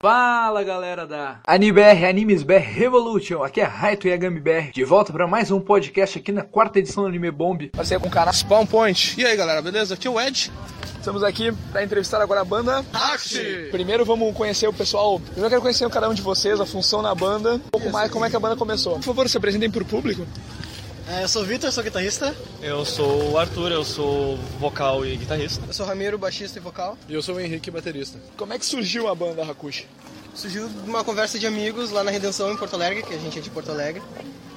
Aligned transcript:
Fala 0.00 0.62
galera 0.62 1.04
da 1.04 1.40
AniBR, 1.44 2.04
Animes 2.08 2.44
BR 2.44 2.58
Revolution, 2.58 3.42
aqui 3.42 3.60
é 3.60 3.64
Raito 3.64 4.06
Yagami 4.06 4.38
BR, 4.38 4.70
de 4.72 4.84
volta 4.84 5.12
para 5.12 5.26
mais 5.26 5.50
um 5.50 5.58
podcast 5.58 6.20
aqui 6.20 6.30
na 6.30 6.42
quarta 6.42 6.78
edição 6.78 7.02
do 7.02 7.08
Anime 7.08 7.32
Bomb. 7.32 7.68
Passei 7.70 7.98
com 7.98 8.06
o 8.06 8.10
cara 8.10 8.32
Spawn 8.32 8.64
Point. 8.64 9.20
E 9.20 9.26
aí 9.26 9.36
galera, 9.36 9.60
beleza? 9.60 9.94
Aqui 9.94 10.06
é 10.06 10.10
o 10.10 10.20
Ed. 10.20 10.52
Estamos 10.96 11.24
aqui 11.24 11.50
para 11.72 11.82
entrevistar 11.82 12.22
agora 12.22 12.42
a 12.42 12.44
banda 12.44 12.84
Taxi. 12.92 13.66
Primeiro 13.72 14.04
vamos 14.04 14.32
conhecer 14.36 14.68
o 14.68 14.72
pessoal. 14.72 15.18
Primeiro 15.18 15.46
eu 15.46 15.50
quero 15.50 15.62
conhecer 15.62 15.90
cada 15.90 16.08
um 16.08 16.14
de 16.14 16.22
vocês, 16.22 16.60
a 16.60 16.64
função 16.64 17.02
na 17.02 17.12
banda, 17.12 17.54
um 17.54 17.58
pouco 17.58 17.90
mais 17.90 18.08
como 18.08 18.24
é 18.24 18.30
que 18.30 18.36
a 18.36 18.40
banda 18.40 18.54
começou. 18.54 18.94
Por 18.94 19.02
favor, 19.02 19.28
se 19.28 19.36
apresentem 19.36 19.68
pro 19.68 19.84
público. 19.84 20.24
É, 21.10 21.22
eu 21.22 21.28
sou 21.28 21.40
o 21.40 21.44
Vitor, 21.46 21.72
sou 21.72 21.82
guitarrista. 21.82 22.36
Eu 22.60 22.84
sou 22.84 23.32
o 23.32 23.38
Arthur, 23.38 23.72
eu 23.72 23.82
sou 23.82 24.36
vocal 24.60 25.06
e 25.06 25.16
guitarrista. 25.16 25.64
Eu 25.66 25.72
sou 25.72 25.86
o 25.86 25.88
Ramiro, 25.88 26.18
baixista 26.18 26.58
e 26.58 26.62
vocal. 26.62 26.98
E 27.08 27.14
eu 27.14 27.22
sou 27.22 27.36
o 27.36 27.40
Henrique, 27.40 27.70
baterista. 27.70 28.18
Como 28.36 28.52
é 28.52 28.58
que 28.58 28.66
surgiu 28.66 29.08
a 29.08 29.14
banda 29.14 29.42
Hakushi? 29.42 29.86
Surgiu 30.34 30.68
de 30.68 30.90
uma 30.90 31.02
conversa 31.02 31.38
de 31.38 31.46
amigos 31.46 31.90
lá 31.90 32.04
na 32.04 32.10
Redenção, 32.10 32.52
em 32.52 32.56
Porto 32.58 32.74
Alegre, 32.74 33.02
que 33.02 33.14
a 33.14 33.18
gente 33.18 33.38
é 33.38 33.42
de 33.42 33.48
Porto 33.48 33.70
Alegre. 33.70 34.02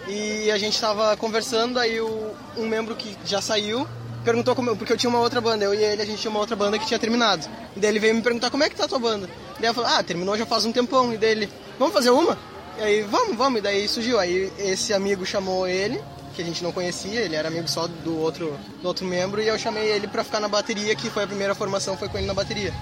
E 0.10 0.52
a 0.52 0.58
gente 0.58 0.78
tava 0.78 1.16
conversando, 1.16 1.80
aí 1.80 2.02
o, 2.02 2.34
um 2.58 2.68
membro 2.68 2.98
que 2.98 3.16
já 3.24 3.42
saiu 3.42 3.88
perguntou 4.26 4.54
como, 4.54 4.76
porque 4.76 4.92
eu 4.92 4.98
tinha 4.98 5.10
uma 5.10 5.20
outra 5.20 5.40
banda, 5.40 5.64
eu 5.64 5.74
e 5.74 5.84
ele, 5.84 6.02
a 6.02 6.06
gente 6.06 6.20
tinha 6.20 6.30
uma 6.30 6.40
outra 6.40 6.56
banda 6.56 6.78
que 6.78 6.86
tinha 6.86 7.00
terminado. 7.00 7.48
E 7.76 7.80
daí 7.80 7.92
ele 7.92 8.00
veio 8.00 8.14
me 8.14 8.22
perguntar 8.22 8.52
como 8.52 8.64
é 8.64 8.70
que 8.70 8.76
tá 8.76 8.84
a 8.84 8.88
tua 8.90 9.00
banda. 9.00 9.30
E 9.58 9.62
daí 9.62 9.70
eu 9.70 9.74
falei, 9.74 9.92
ah, 9.94 10.04
terminou 10.04 10.38
já 10.38 10.46
faz 10.46 10.66
um 10.66 10.72
tempão. 10.74 11.14
E 11.14 11.18
daí 11.18 11.32
ele, 11.32 11.50
vamos 11.80 11.94
fazer 11.94 12.10
uma? 12.10 12.38
E 12.78 12.82
aí, 12.84 13.02
vamos, 13.04 13.38
vamos. 13.38 13.60
E 13.60 13.62
daí 13.62 13.88
surgiu. 13.88 14.20
Aí 14.20 14.52
esse 14.60 14.94
amigo 14.94 15.26
chamou 15.26 15.66
ele, 15.66 16.02
que 16.36 16.42
a 16.42 16.46
gente 16.46 16.64
não 16.64 16.72
conhecia, 16.72 17.22
ele 17.22 17.36
era 17.36 17.48
amigo 17.48 17.68
só 17.68 17.88
do 17.88 18.20
outro, 18.20 18.58
do 18.82 18.88
outro 18.88 19.06
membro, 19.06 19.42
e 19.42 19.48
eu 19.48 19.58
chamei 19.58 19.92
ele 19.92 20.08
pra 20.08 20.24
ficar 20.24 20.40
na 20.40 20.48
bateria, 20.48 20.96
que 20.96 21.10
foi 21.10 21.24
a 21.24 21.28
primeira 21.28 21.54
formação, 21.54 21.98
foi 21.98 22.10
com 22.10 22.18
ele 22.18 22.28
na 22.28 22.34
bateria. 22.34 22.74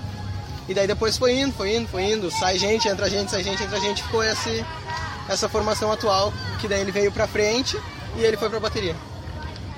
E 0.68 0.74
daí 0.74 0.86
depois 0.86 1.18
foi 1.18 1.40
indo, 1.40 1.52
foi 1.54 1.76
indo, 1.76 1.88
foi 1.88 2.04
indo, 2.04 2.30
sai 2.30 2.58
gente, 2.60 2.88
entra 2.88 3.10
gente, 3.10 3.32
sai 3.32 3.44
gente, 3.44 3.64
entra 3.64 3.80
gente, 3.80 4.04
ficou 4.04 4.24
esse, 4.24 4.64
essa 5.28 5.50
formação 5.50 5.92
atual, 5.92 6.32
que 6.60 6.68
daí 6.68 6.82
ele 6.82 6.92
veio 6.92 7.12
pra 7.12 7.28
frente 7.28 7.76
e 8.16 8.22
ele 8.22 8.38
foi 8.38 8.50
pra 8.50 8.60
bateria. 8.60 8.96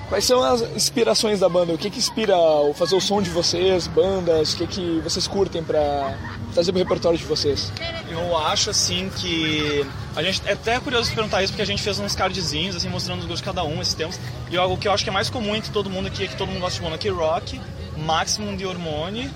Quais 0.08 0.26
são 0.26 0.42
as 0.42 0.60
inspirações 0.76 1.40
da 1.40 1.48
banda? 1.48 1.72
O 1.72 1.78
que 1.78 1.88
que 1.88 1.98
inspira 1.98 2.36
o 2.36 2.74
fazer 2.74 2.94
o 2.94 3.00
som 3.00 3.22
de 3.22 3.30
vocês, 3.30 3.86
bandas? 3.86 4.52
O 4.52 4.56
que 4.58 4.66
que 4.66 5.00
vocês 5.00 5.26
curtem 5.26 5.64
pra 5.64 6.14
trazer 6.52 6.72
pro 6.72 6.80
repertório 6.80 7.18
de 7.18 7.24
vocês? 7.24 7.72
Eu 8.10 8.36
acho 8.36 8.70
assim 8.70 9.10
que 9.16 9.84
a 10.14 10.22
gente 10.22 10.42
é 10.46 10.52
até 10.52 10.78
curioso 10.80 11.12
perguntar 11.14 11.42
isso 11.42 11.52
porque 11.52 11.62
a 11.62 11.66
gente 11.66 11.82
fez 11.82 11.98
uns 11.98 12.14
cardzinhos 12.14 12.76
assim 12.76 12.88
mostrando 12.88 13.20
os 13.20 13.26
gostos 13.26 13.40
de 13.40 13.44
cada 13.44 13.64
um 13.64 13.80
esses 13.80 13.94
tempos. 13.94 14.18
E 14.50 14.56
algo 14.56 14.76
que 14.76 14.86
eu 14.86 14.92
acho 14.92 15.02
que 15.02 15.10
é 15.10 15.12
mais 15.12 15.30
comum 15.30 15.56
entre 15.56 15.72
todo 15.72 15.88
mundo 15.90 16.06
aqui 16.06 16.24
é 16.24 16.26
que 16.26 16.36
todo 16.36 16.48
mundo 16.48 16.60
gosta 16.60 16.76
de 16.76 16.82
Monarchy 16.82 17.08
Rock, 17.08 17.60
Maximum 17.96 18.56
de 18.56 18.66
Hormone 18.66 19.30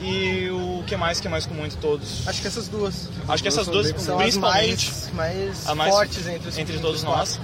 e 0.00 0.48
o 0.50 0.82
que 0.86 0.96
mais 0.96 1.20
que 1.20 1.26
é 1.26 1.30
mais 1.30 1.46
comum 1.46 1.64
entre 1.64 1.78
todos? 1.78 2.26
Acho 2.26 2.40
que 2.40 2.46
essas 2.46 2.68
duas. 2.68 3.08
Acho 3.28 3.42
que 3.42 3.48
essas 3.48 3.66
duas 3.66 3.88
São 4.00 4.18
principalmente 4.18 4.90
as 4.90 5.10
mais, 5.12 5.36
mais, 5.36 5.68
a 5.68 5.74
mais 5.74 5.94
fortes 5.94 6.26
entre, 6.26 6.48
os, 6.48 6.58
entre 6.58 6.78
todos 6.78 6.98
os 6.98 7.04
nós. 7.04 7.40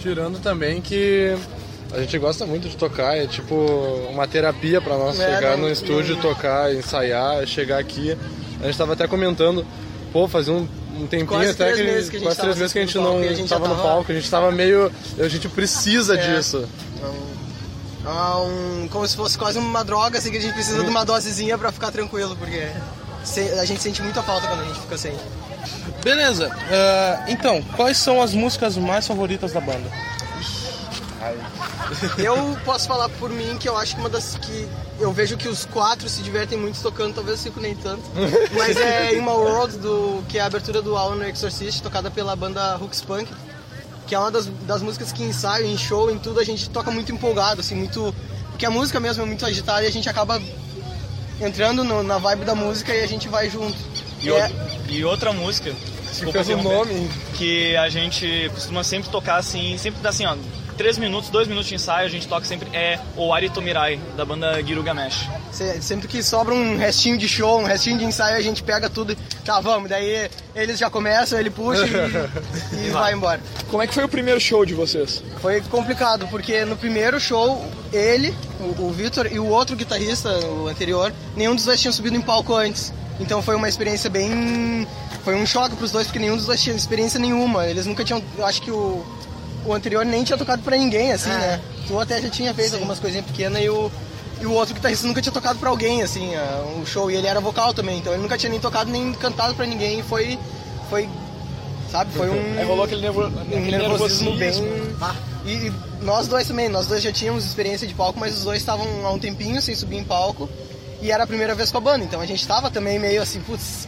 Tirando 0.00 0.38
também 0.40 0.80
que 0.80 1.36
a 1.94 2.00
gente 2.00 2.18
gosta 2.18 2.44
muito 2.46 2.68
de 2.68 2.76
tocar, 2.76 3.16
é 3.16 3.26
tipo 3.26 3.54
uma 4.10 4.26
terapia 4.26 4.80
pra 4.80 4.96
nós 4.96 5.18
É, 5.20 5.34
chegar 5.36 5.52
não- 5.56 5.64
no 5.66 5.70
estúdio, 5.70 6.16
tocar, 6.20 6.74
ensaiar, 6.74 7.46
chegar 7.46 7.78
aqui. 7.78 8.16
A 8.60 8.66
gente 8.66 8.78
tava 8.78 8.92
até 8.94 9.06
comentando, 9.06 9.64
pô, 10.12 10.26
fazia 10.28 10.52
um, 10.52 10.66
um 10.96 11.06
tempinho 11.06 11.26
Quase 11.26 11.50
até 11.50 11.64
três 11.72 11.76
que, 11.76 11.82
meses 11.84 12.10
que 12.10 12.16
a 12.16 12.18
gente 12.18 12.26
quase 12.28 12.36
tava 12.36 12.48
três 12.48 12.58
meses 12.58 12.72
que 12.72 12.78
a 12.78 12.82
gente 12.82 12.98
não 12.98 13.18
a 13.18 13.32
gente 13.34 13.48
tava 13.48 13.68
no 13.68 13.76
palco, 13.76 14.10
a 14.10 14.14
gente 14.14 14.30
tava 14.30 14.50
meio. 14.52 14.90
A 15.18 15.28
gente 15.28 15.48
precisa 15.48 16.14
É. 16.18 16.36
disso. 16.36 16.68
Ah, 18.06 18.38
um, 18.38 18.86
como 18.90 19.06
se 19.08 19.16
fosse 19.16 19.36
quase 19.38 19.58
uma 19.58 19.82
droga, 19.82 20.18
assim, 20.18 20.30
que 20.30 20.36
a 20.36 20.40
gente 20.40 20.52
precisa 20.52 20.82
de 20.84 20.90
uma 20.90 21.04
dosezinha 21.04 21.56
pra 21.56 21.72
ficar 21.72 21.90
tranquilo, 21.90 22.36
porque 22.36 22.68
se- 23.24 23.40
a 23.58 23.64
gente 23.64 23.82
sente 23.82 24.02
muita 24.02 24.22
falta 24.22 24.46
quando 24.46 24.60
a 24.60 24.64
gente 24.66 24.80
fica 24.80 24.98
sem. 24.98 25.12
Beleza, 26.02 26.50
ah, 26.70 27.24
então, 27.28 27.62
quais 27.76 27.96
são 27.96 28.20
as 28.20 28.34
músicas 28.34 28.76
mais 28.76 29.06
favoritas 29.06 29.52
da 29.52 29.60
banda? 29.60 29.90
Eu 32.18 32.56
posso 32.64 32.86
falar 32.88 33.08
por 33.10 33.30
mim 33.30 33.56
que 33.58 33.68
eu 33.68 33.76
acho 33.76 33.94
que 33.94 34.00
uma 34.00 34.08
das 34.08 34.36
que 34.36 34.68
eu 35.00 35.12
vejo 35.12 35.36
que 35.36 35.48
os 35.48 35.64
quatro 35.66 36.08
se 36.08 36.22
divertem 36.22 36.58
muito 36.58 36.80
tocando, 36.80 37.14
talvez 37.14 37.40
o 37.40 37.42
cinco 37.42 37.60
nem 37.60 37.74
tanto. 37.74 38.02
Mas 38.56 38.76
é 38.76 39.14
In 39.14 39.20
My 39.20 39.28
World, 39.28 39.78
do, 39.78 40.22
que 40.28 40.38
é 40.38 40.42
a 40.42 40.46
abertura 40.46 40.80
do 40.80 40.96
Alan 40.96 41.26
Exorcist, 41.28 41.82
tocada 41.82 42.10
pela 42.10 42.34
banda 42.36 42.76
Hooks 42.80 43.00
Punk. 43.02 43.28
Que 44.06 44.14
é 44.14 44.18
uma 44.18 44.30
das, 44.30 44.46
das 44.66 44.82
músicas 44.82 45.12
que 45.12 45.22
em 45.22 45.28
ensaio, 45.28 45.64
em 45.66 45.78
show, 45.78 46.10
em 46.10 46.18
tudo, 46.18 46.38
a 46.38 46.44
gente 46.44 46.68
toca 46.68 46.90
muito 46.90 47.10
empolgado, 47.10 47.60
assim, 47.60 47.74
muito. 47.74 48.14
Porque 48.50 48.66
a 48.66 48.70
música 48.70 49.00
mesmo 49.00 49.22
é 49.22 49.26
muito 49.26 49.44
agitada 49.46 49.82
e 49.82 49.86
a 49.86 49.90
gente 49.90 50.08
acaba 50.08 50.40
entrando 51.40 51.82
no- 51.82 52.02
na 52.02 52.18
vibe 52.18 52.44
da 52.44 52.54
música 52.54 52.94
e 52.94 53.02
a 53.02 53.06
gente 53.06 53.28
vai 53.28 53.48
junto. 53.50 53.76
E, 54.22 54.28
é, 54.28 54.46
o- 54.46 54.90
e 54.90 55.04
outra 55.04 55.32
música, 55.32 55.72
desculpa 56.08 56.44
fez 56.44 56.48
o 56.58 56.62
nome. 56.62 57.10
que 57.34 57.74
a 57.76 57.88
gente 57.88 58.50
costuma 58.54 58.84
sempre 58.84 59.10
tocar 59.10 59.36
assim, 59.36 59.76
sempre 59.78 60.00
dá 60.02 60.10
assim, 60.10 60.26
ó, 60.26 60.36
três 60.74 60.98
minutos, 60.98 61.30
dois 61.30 61.46
minutos 61.48 61.68
de 61.68 61.74
ensaio, 61.74 62.06
a 62.06 62.10
gente 62.10 62.26
toca 62.28 62.44
sempre 62.44 62.68
é 62.76 62.98
o 63.16 63.32
Arito 63.32 63.62
Mirai, 63.62 63.98
da 64.16 64.24
banda 64.24 64.62
Girugamesh. 64.62 65.28
Se- 65.52 65.80
Sempre 65.82 66.08
que 66.08 66.22
sobra 66.22 66.54
um 66.54 66.76
restinho 66.76 67.16
de 67.16 67.28
show, 67.28 67.60
um 67.60 67.64
restinho 67.64 67.98
de 67.98 68.04
ensaio, 68.04 68.36
a 68.36 68.42
gente 68.42 68.62
pega 68.62 68.88
tudo 68.90 69.12
e 69.12 69.16
tá, 69.44 69.60
vamos. 69.60 69.88
Daí 69.88 70.28
eles 70.54 70.78
já 70.78 70.90
começam, 70.90 71.38
ele 71.38 71.50
puxa 71.50 71.84
e, 71.86 72.86
e 72.86 72.90
vai 72.90 73.12
embora. 73.14 73.40
Como 73.70 73.82
é 73.82 73.86
que 73.86 73.94
foi 73.94 74.04
o 74.04 74.08
primeiro 74.08 74.40
show 74.40 74.64
de 74.64 74.74
vocês? 74.74 75.22
Foi 75.40 75.60
complicado, 75.62 76.26
porque 76.28 76.64
no 76.64 76.76
primeiro 76.76 77.18
show, 77.20 77.64
ele, 77.92 78.34
o, 78.60 78.82
o 78.84 78.92
Vitor 78.92 79.26
e 79.32 79.38
o 79.38 79.46
outro 79.46 79.76
guitarrista, 79.76 80.28
o 80.46 80.66
anterior, 80.68 81.12
nenhum 81.36 81.54
dos 81.54 81.64
dois 81.64 81.80
tinha 81.80 81.92
subido 81.92 82.16
em 82.16 82.20
palco 82.20 82.54
antes. 82.54 82.92
Então 83.20 83.40
foi 83.40 83.54
uma 83.54 83.68
experiência 83.68 84.10
bem. 84.10 84.86
Foi 85.22 85.36
um 85.36 85.46
choque 85.46 85.76
pros 85.76 85.92
dois, 85.92 86.06
porque 86.08 86.18
nenhum 86.18 86.36
dos 86.36 86.46
dois 86.46 86.60
tinha 86.60 86.74
experiência 86.74 87.18
nenhuma. 87.20 87.66
Eles 87.66 87.86
nunca 87.86 88.04
tinham. 88.04 88.20
Acho 88.42 88.60
que 88.60 88.70
o, 88.72 89.06
o 89.64 89.72
anterior 89.72 90.04
nem 90.04 90.24
tinha 90.24 90.36
tocado 90.36 90.62
pra 90.62 90.76
ninguém, 90.76 91.12
assim, 91.12 91.30
né? 91.30 91.60
Tu 91.86 91.98
até 91.98 92.20
já 92.20 92.28
tinha 92.28 92.54
feito 92.54 92.74
algumas 92.74 92.98
coisinhas 92.98 93.26
pequenas 93.26 93.62
e 93.62 93.68
o. 93.68 93.90
E 94.40 94.46
o 94.46 94.52
outro 94.52 94.74
guitarrista 94.74 95.06
nunca 95.06 95.22
tinha 95.22 95.32
tocado 95.32 95.58
pra 95.58 95.70
alguém, 95.70 96.02
assim, 96.02 96.34
ah, 96.34 96.64
um 96.76 96.84
show. 96.84 97.10
E 97.10 97.14
ele 97.14 97.26
era 97.26 97.40
vocal 97.40 97.72
também, 97.72 97.98
então 97.98 98.12
ele 98.12 98.20
nunca 98.22 98.36
tinha 98.36 98.50
nem 98.50 98.60
tocado 98.60 98.90
nem 98.90 99.12
cantado 99.14 99.54
pra 99.54 99.64
ninguém. 99.64 100.00
E 100.00 100.02
foi. 100.02 100.38
Foi. 100.90 101.08
Sabe? 101.90 102.12
Foi 102.12 102.28
um. 102.28 102.58
Aí 102.58 102.64
rolou 102.64 102.84
aquele, 102.84 103.02
nervo... 103.02 103.24
aquele 103.24 103.78
nervosismo 103.78 104.36
bem. 104.36 104.50
nervosismo. 104.50 104.96
E, 105.46 105.52
e 105.52 105.72
nós 106.02 106.26
dois 106.26 106.48
também, 106.48 106.68
nós 106.68 106.86
dois 106.86 107.02
já 107.02 107.12
tínhamos 107.12 107.44
experiência 107.44 107.86
de 107.86 107.94
palco, 107.94 108.18
mas 108.18 108.36
os 108.36 108.44
dois 108.44 108.58
estavam 108.58 108.86
há 109.06 109.10
um 109.10 109.18
tempinho 109.18 109.62
sem 109.62 109.74
subir 109.74 109.96
em 109.96 110.04
palco. 110.04 110.48
E 111.00 111.10
era 111.10 111.24
a 111.24 111.26
primeira 111.26 111.54
vez 111.54 111.70
com 111.70 111.78
a 111.78 111.80
banda, 111.80 112.04
então 112.04 112.20
a 112.20 112.26
gente 112.26 112.46
tava 112.46 112.70
também 112.70 112.98
meio 112.98 113.20
assim, 113.20 113.38
putz, 113.40 113.86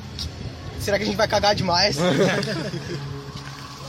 será 0.78 0.98
que 0.98 1.02
a 1.02 1.06
gente 1.06 1.16
vai 1.16 1.26
cagar 1.26 1.54
demais? 1.54 1.96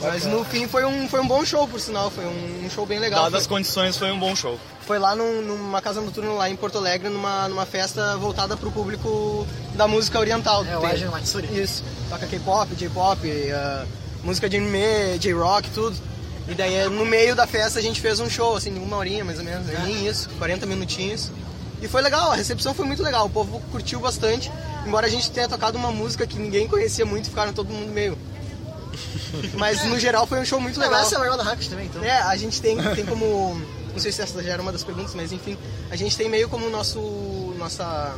mas 0.01 0.25
no 0.25 0.43
fim 0.43 0.67
foi 0.67 0.85
um, 0.85 1.07
foi 1.07 1.19
um 1.19 1.27
bom 1.27 1.43
show, 1.45 1.67
por 1.67 1.79
sinal, 1.79 2.09
foi 2.11 2.25
um, 2.25 2.65
um 2.65 2.69
show 2.69 2.85
bem 2.85 2.99
legal. 2.99 3.23
Dadas 3.23 3.41
as 3.41 3.47
Foi, 3.47 3.57
condições, 3.57 3.97
foi 3.97 4.11
um 4.11 4.19
bom 4.19 4.35
show. 4.35 4.59
foi 4.81 4.99
lá 4.99 5.15
num- 5.15 5.41
numa 5.41 5.81
casa 5.81 5.99
noturna 6.01 6.31
lá 6.33 6.49
em 6.49 6.55
Porto 6.55 6.77
Alegre, 6.77 7.09
numa, 7.09 7.47
numa 7.47 7.65
festa 7.65 8.15
voltada 8.17 8.55
pro 8.55 8.71
público 8.71 9.45
da 9.75 9.87
música 9.87 10.19
oriental. 10.19 10.63
É, 10.65 10.77
o 10.77 10.85
Ajahn 10.85 11.09
Matsuri. 11.11 11.47
Isso, 11.61 11.83
toca 12.09 12.27
K-pop, 12.27 12.75
J-pop, 12.75 13.51
ah, 13.51 13.85
música 14.23 14.47
de 14.49 14.57
anime, 14.57 15.17
J-rock, 15.19 15.69
tudo. 15.71 15.97
E 16.47 16.53
daí 16.53 16.87
no 16.89 17.05
meio 17.05 17.35
da 17.35 17.45
festa 17.45 17.79
a 17.79 17.81
gente 17.81 17.99
fez 17.99 18.19
um 18.21 18.29
show, 18.29 18.55
assim, 18.55 18.73
uma 18.77 18.95
horinha 18.97 19.25
mais 19.25 19.37
ou 19.39 19.43
menos, 19.43 19.67
nem 19.83 20.07
isso, 20.07 20.29
40 20.37 20.65
minutinhos. 20.65 21.29
E 21.81 21.87
foi 21.87 22.01
legal, 22.01 22.31
a 22.31 22.35
recepção 22.35 22.73
foi 22.73 22.85
muito 22.85 23.03
legal, 23.03 23.25
o 23.25 23.29
povo 23.29 23.61
curtiu 23.71 23.99
bastante. 23.99 24.49
Embora 24.85 25.05
a 25.05 25.09
gente 25.09 25.29
tenha 25.29 25.47
tocado 25.49 25.77
uma 25.77 25.91
música 25.91 26.25
que 26.25 26.39
ninguém 26.39 26.67
conhecia 26.67 27.05
muito, 27.05 27.29
ficaram 27.29 27.51
todo 27.53 27.67
mundo 27.67 27.91
meio. 27.91 28.17
Mas 29.57 29.83
no 29.85 29.97
geral 29.99 30.25
foi 30.27 30.39
um 30.39 30.45
show 30.45 30.59
muito 30.59 30.79
legal. 30.79 30.99
essa 31.01 31.15
é 31.15 31.17
a 31.17 31.19
maior 31.19 31.37
da 31.37 31.43
Hackers 31.43 31.67
também, 31.67 31.85
então. 31.87 32.03
É, 32.03 32.21
a 32.21 32.35
gente 32.35 32.61
tem, 32.61 32.77
tem 32.95 33.05
como. 33.05 33.59
Não 33.93 33.99
sei 33.99 34.11
se 34.11 34.21
essa 34.21 34.41
já 34.43 34.51
era 34.53 34.61
uma 34.61 34.71
das 34.71 34.83
perguntas, 34.83 35.15
mas 35.15 35.31
enfim, 35.31 35.57
a 35.89 35.95
gente 35.95 36.15
tem 36.15 36.29
meio 36.29 36.47
como 36.49 36.69
nosso. 36.69 36.99
Nossa. 37.57 38.15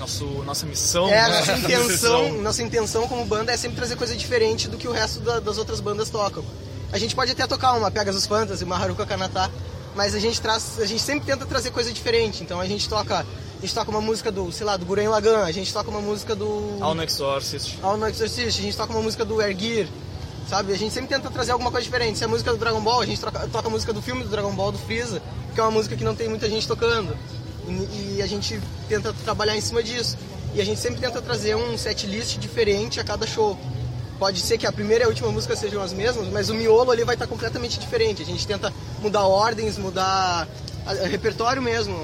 Nosso, 0.00 0.24
nossa 0.44 0.66
missão, 0.66 1.08
É, 1.08 1.28
né? 1.28 1.38
nossa 1.38 1.52
missão. 1.56 1.70
intenção, 1.70 2.32
nossa 2.42 2.62
intenção 2.62 3.06
como 3.08 3.24
banda 3.24 3.52
é 3.52 3.56
sempre 3.56 3.76
trazer 3.76 3.94
coisa 3.96 4.16
diferente 4.16 4.68
do 4.68 4.76
que 4.76 4.88
o 4.88 4.92
resto 4.92 5.20
da- 5.20 5.38
das 5.38 5.58
outras 5.58 5.78
bandas 5.80 6.10
tocam. 6.10 6.44
A 6.92 6.98
gente 6.98 7.14
pode 7.14 7.30
até 7.30 7.46
tocar 7.46 7.74
uma 7.74 7.88
Pegasus 7.90 8.26
Fantasy, 8.26 8.64
uma 8.64 8.76
Haruka 8.76 9.06
Kanata, 9.06 9.48
mas 9.94 10.14
a 10.14 10.18
gente 10.18 10.40
traz, 10.40 10.80
a 10.80 10.86
gente 10.86 11.00
sempre 11.02 11.24
tenta 11.26 11.46
trazer 11.46 11.70
coisa 11.70 11.92
diferente. 11.92 12.42
Então 12.42 12.60
a 12.60 12.66
gente 12.66 12.88
toca, 12.88 13.24
a 13.62 13.64
gente 13.64 13.74
toca 13.74 13.90
uma 13.92 14.00
música 14.00 14.32
do, 14.32 14.50
sei 14.50 14.66
lá, 14.66 14.76
do 14.76 14.84
Guren 14.84 15.06
Lagan, 15.08 15.44
a 15.44 15.52
gente 15.52 15.72
toca 15.72 15.88
uma 15.88 16.00
música 16.00 16.34
do 16.34 16.78
Ao 16.80 16.94
no 16.96 17.02
Exorcist. 17.04 17.78
All 17.80 17.96
No 17.96 18.08
Exorcist, 18.08 18.58
a 18.58 18.62
gente 18.62 18.76
toca 18.76 18.92
uma 18.92 19.00
música 19.02 19.24
do 19.24 19.36
Gear, 19.40 19.86
sabe? 20.50 20.72
A 20.72 20.76
gente 20.76 20.92
sempre 20.92 21.08
tenta 21.14 21.30
trazer 21.30 21.52
alguma 21.52 21.70
coisa 21.70 21.84
diferente. 21.84 22.18
Se 22.18 22.24
é 22.24 22.26
a 22.26 22.28
música 22.28 22.50
do 22.50 22.56
Dragon 22.58 22.80
Ball, 22.80 23.00
a 23.00 23.06
gente 23.06 23.20
troca- 23.20 23.46
toca 23.52 23.68
a 23.68 23.70
música 23.70 23.92
do 23.92 24.02
filme 24.02 24.24
do 24.24 24.28
Dragon 24.28 24.52
Ball, 24.52 24.72
do 24.72 24.78
Freeza, 24.78 25.22
que 25.54 25.60
é 25.60 25.62
uma 25.62 25.70
música 25.70 25.96
que 25.96 26.02
não 26.02 26.14
tem 26.14 26.28
muita 26.28 26.48
gente 26.50 26.66
tocando. 26.66 27.16
E, 27.68 28.16
e 28.16 28.22
a 28.22 28.26
gente 28.26 28.60
tenta 28.88 29.12
trabalhar 29.24 29.56
em 29.56 29.60
cima 29.60 29.80
disso. 29.80 30.18
E 30.54 30.60
a 30.60 30.64
gente 30.64 30.80
sempre 30.80 31.00
tenta 31.00 31.22
trazer 31.22 31.54
um 31.54 31.78
set 31.78 32.04
list 32.06 32.38
diferente 32.38 32.98
a 32.98 33.04
cada 33.04 33.26
show. 33.28 33.56
Pode 34.18 34.40
ser 34.40 34.58
que 34.58 34.66
a 34.66 34.72
primeira 34.72 35.04
e 35.04 35.06
a 35.06 35.08
última 35.08 35.30
música 35.30 35.54
sejam 35.54 35.80
as 35.80 35.92
mesmas, 35.92 36.26
mas 36.32 36.50
o 36.50 36.54
miolo 36.54 36.90
ali 36.90 37.04
vai 37.04 37.14
estar 37.14 37.28
completamente 37.28 37.78
diferente. 37.78 38.22
A 38.22 38.26
gente 38.26 38.44
tenta 38.44 38.72
mudar 39.00 39.22
ordens, 39.24 39.78
mudar 39.78 40.48
repertório 41.08 41.62
mesmo. 41.62 41.94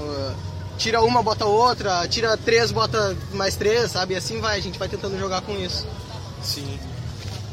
Tira 0.78 1.02
uma, 1.02 1.22
bota 1.22 1.44
outra, 1.44 2.06
tira 2.08 2.36
três, 2.36 2.70
bota 2.72 3.16
mais 3.34 3.56
três, 3.56 3.90
sabe? 3.90 4.14
E 4.14 4.16
assim 4.16 4.40
vai, 4.40 4.58
a 4.58 4.62
gente 4.62 4.78
vai 4.78 4.88
tentando 4.88 5.18
jogar 5.18 5.40
com 5.42 5.52
isso. 5.58 5.86
Sim. 6.42 6.78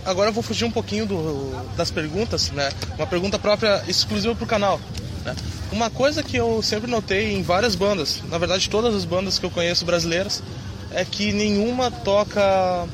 Agora 0.06 0.30
eu 0.30 0.33
vou 0.33 0.44
fugir 0.44 0.63
um 0.66 0.72
pouquinho 0.72 1.06
do- 1.07 1.66
das 1.75 1.89
perguntas, 1.89 2.51
né? 2.51 2.72
Uma 2.98 3.07
pergunta 3.07 3.39
própria 3.39 3.83
exclusiva 3.88 4.36
pro 4.36 4.45
canal. 4.45 4.80
né? 5.25 5.36
Uma 5.72 5.89
coisa 5.89 6.22
que 6.22 6.38
eu 6.38 6.62
sempre 6.62 6.89
notei 6.89 7.33
em 7.33 7.42
várias 7.42 7.74
bandas, 7.74 8.22
na 8.30 8.38
verdade 8.38 8.69
todas 8.69 8.94
as 8.94 9.04
bandas 9.06 9.39
que 9.39 9.45
eu 9.48 9.50
conheço 9.50 9.83
brasileiras, 9.83 10.44
é 10.92 11.04
que 11.04 11.33
nenhuma 11.33 11.89
toca 11.89 12.88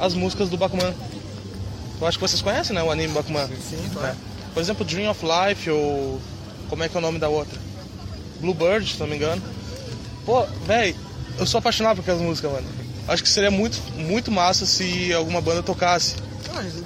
as 0.00 0.12
músicas 0.12 0.48
do 0.48 0.56
Bakuman. 0.56 0.92
Eu 2.00 2.06
acho 2.08 2.18
que 2.18 2.22
vocês 2.26 2.42
conhecem, 2.42 2.74
né? 2.74 2.82
O 2.82 2.90
anime 2.90 3.12
Bakuman. 3.14 3.46
Sim, 3.46 3.78
É. 4.02 4.14
Por 4.52 4.60
exemplo, 4.60 4.84
Dream 4.84 5.08
of 5.10 5.24
Life 5.24 5.70
ou. 5.70 6.20
Como 6.68 6.82
é 6.82 6.88
que 6.88 6.96
é 6.96 6.98
o 6.98 7.00
nome 7.02 7.20
da 7.20 7.28
outra? 7.28 7.56
Bluebird, 8.40 8.92
se 8.92 8.98
não 8.98 9.06
me 9.06 9.14
engano. 9.14 9.40
Pô, 10.26 10.44
véi, 10.66 10.94
eu 11.38 11.46
sou 11.46 11.58
apaixonado 11.58 11.96
por 11.96 12.02
aquelas 12.02 12.20
músicas, 12.20 12.50
mano. 12.52 12.66
Acho 13.08 13.22
que 13.22 13.28
seria 13.28 13.50
muito, 13.50 13.78
muito 13.94 14.30
massa 14.32 14.66
se 14.66 15.12
alguma 15.14 15.40
banda 15.40 15.62
tocasse. 15.62 16.16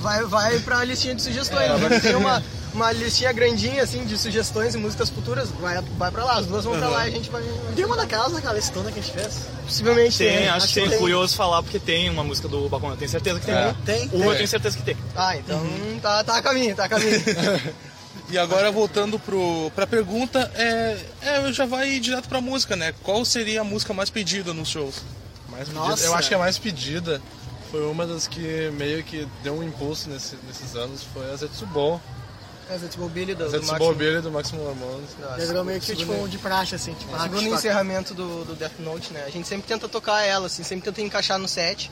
Vai, 0.01 0.23
vai 0.25 0.59
pra 0.61 0.85
listinha 0.85 1.15
de 1.15 1.23
sugestões. 1.23 1.71
né? 1.81 2.01
Tem 2.01 2.15
uma, 2.15 2.43
uma 2.75 2.93
listinha 2.93 3.33
grandinha 3.33 3.83
assim 3.83 4.05
de 4.05 4.19
sugestões 4.19 4.75
e 4.75 4.79
músicas 4.79 5.09
futuras. 5.09 5.49
Vai, 5.61 5.81
vai 5.97 6.11
pra 6.11 6.25
lá, 6.25 6.39
as 6.39 6.47
duas 6.47 6.65
vão 6.65 6.77
pra 6.77 6.89
lá 6.89 7.07
e 7.07 7.11
a 7.11 7.15
gente 7.15 7.31
vai. 7.31 7.43
Tem 7.75 7.85
uma 7.85 7.97
daquelas 7.97 8.33
naquela 8.33 8.55
listona 8.55 8.91
que 8.93 8.99
a 8.99 9.03
gente 9.03 9.15
fez? 9.15 9.39
Possivelmente 9.65 10.19
Tem, 10.19 10.37
tem. 10.39 10.49
acho 10.49 10.69
que 10.69 10.75
tem. 10.89 10.99
Curioso 10.99 11.37
falar 11.37 11.63
porque 11.63 11.79
tem 11.79 12.11
uma 12.11 12.25
música 12.25 12.49
do 12.49 12.69
Bakuman. 12.69 12.97
Tenho 12.97 13.11
certeza 13.11 13.41
que 13.41 13.47
tem. 13.47 13.55
É. 13.55 13.75
Tem? 13.87 14.11
Uma 14.13 14.27
eu 14.27 14.37
tenho 14.37 14.49
certeza 14.49 14.77
que 14.77 14.83
tem. 14.83 14.97
Ah, 15.17 15.37
então 15.37 15.65
tá, 16.03 16.25
tá 16.25 16.37
a 16.37 16.43
caminho, 16.43 16.75
tá 16.77 16.85
a 16.85 16.89
caminho. 16.89 17.23
E 18.31 18.38
agora 18.38 18.71
voltando 18.71 19.19
pro, 19.19 19.73
pra 19.75 19.87
pergunta, 19.87 20.50
é, 20.55 20.99
é, 21.23 21.53
já 21.53 21.67
vai 21.67 21.99
direto 21.99 22.29
pra 22.29 22.41
música, 22.41 22.77
né? 22.77 22.94
Qual 23.03 23.25
seria 23.25 23.62
a 23.62 23.65
música 23.65 23.93
mais 23.93 24.09
pedida 24.09 24.55
nos 24.55 24.69
shows? 24.69 25.03
Mais 25.49 25.65
pedida. 25.69 25.85
Nossa. 25.87 26.06
Eu 26.06 26.15
acho 26.15 26.29
que 26.29 26.35
a 26.35 26.38
mais 26.38 26.56
pedida 26.59 27.21
foi 27.73 27.85
uma 27.87 28.06
das 28.06 28.29
que 28.29 28.71
meio 28.77 29.03
que 29.03 29.27
deu 29.43 29.55
um 29.55 29.62
impulso 29.65 30.09
nesse- 30.09 30.37
nesses 30.47 30.77
anos, 30.77 31.03
foi 31.12 31.29
a 31.32 31.37
Zetsubo. 31.37 32.00
É, 32.71 32.79
Zetsubo 32.79 33.09
Billy 33.09 33.35
do, 33.35 33.44
A 33.44 33.49
do 33.49 33.67
Máximo. 33.67 33.94
Billy 33.94 34.21
do 34.21 34.31
Maximum 34.31 34.65
Hormones. 34.69 35.11
Já 35.21 35.47
virou 35.47 35.65
meio 35.65 35.81
que 35.81 35.97
tipo 35.97 36.29
de 36.29 36.38
praxe, 36.38 36.76
assim. 36.76 36.94
Tipo, 36.94 37.12
ah, 37.17 37.23
Segundo 37.23 37.41
tipo, 37.41 37.55
encerramento 37.56 38.15
do, 38.15 38.44
do 38.44 38.55
Death 38.55 38.79
Note, 38.79 39.12
né? 39.12 39.25
A 39.26 39.31
gente 39.31 39.49
sempre 39.49 39.67
tenta 39.67 39.88
tocar 39.88 40.23
ela, 40.23 40.47
assim, 40.47 40.62
sempre 40.62 40.85
tenta 40.85 41.03
encaixar 41.03 41.37
no 41.37 41.49
set. 41.49 41.91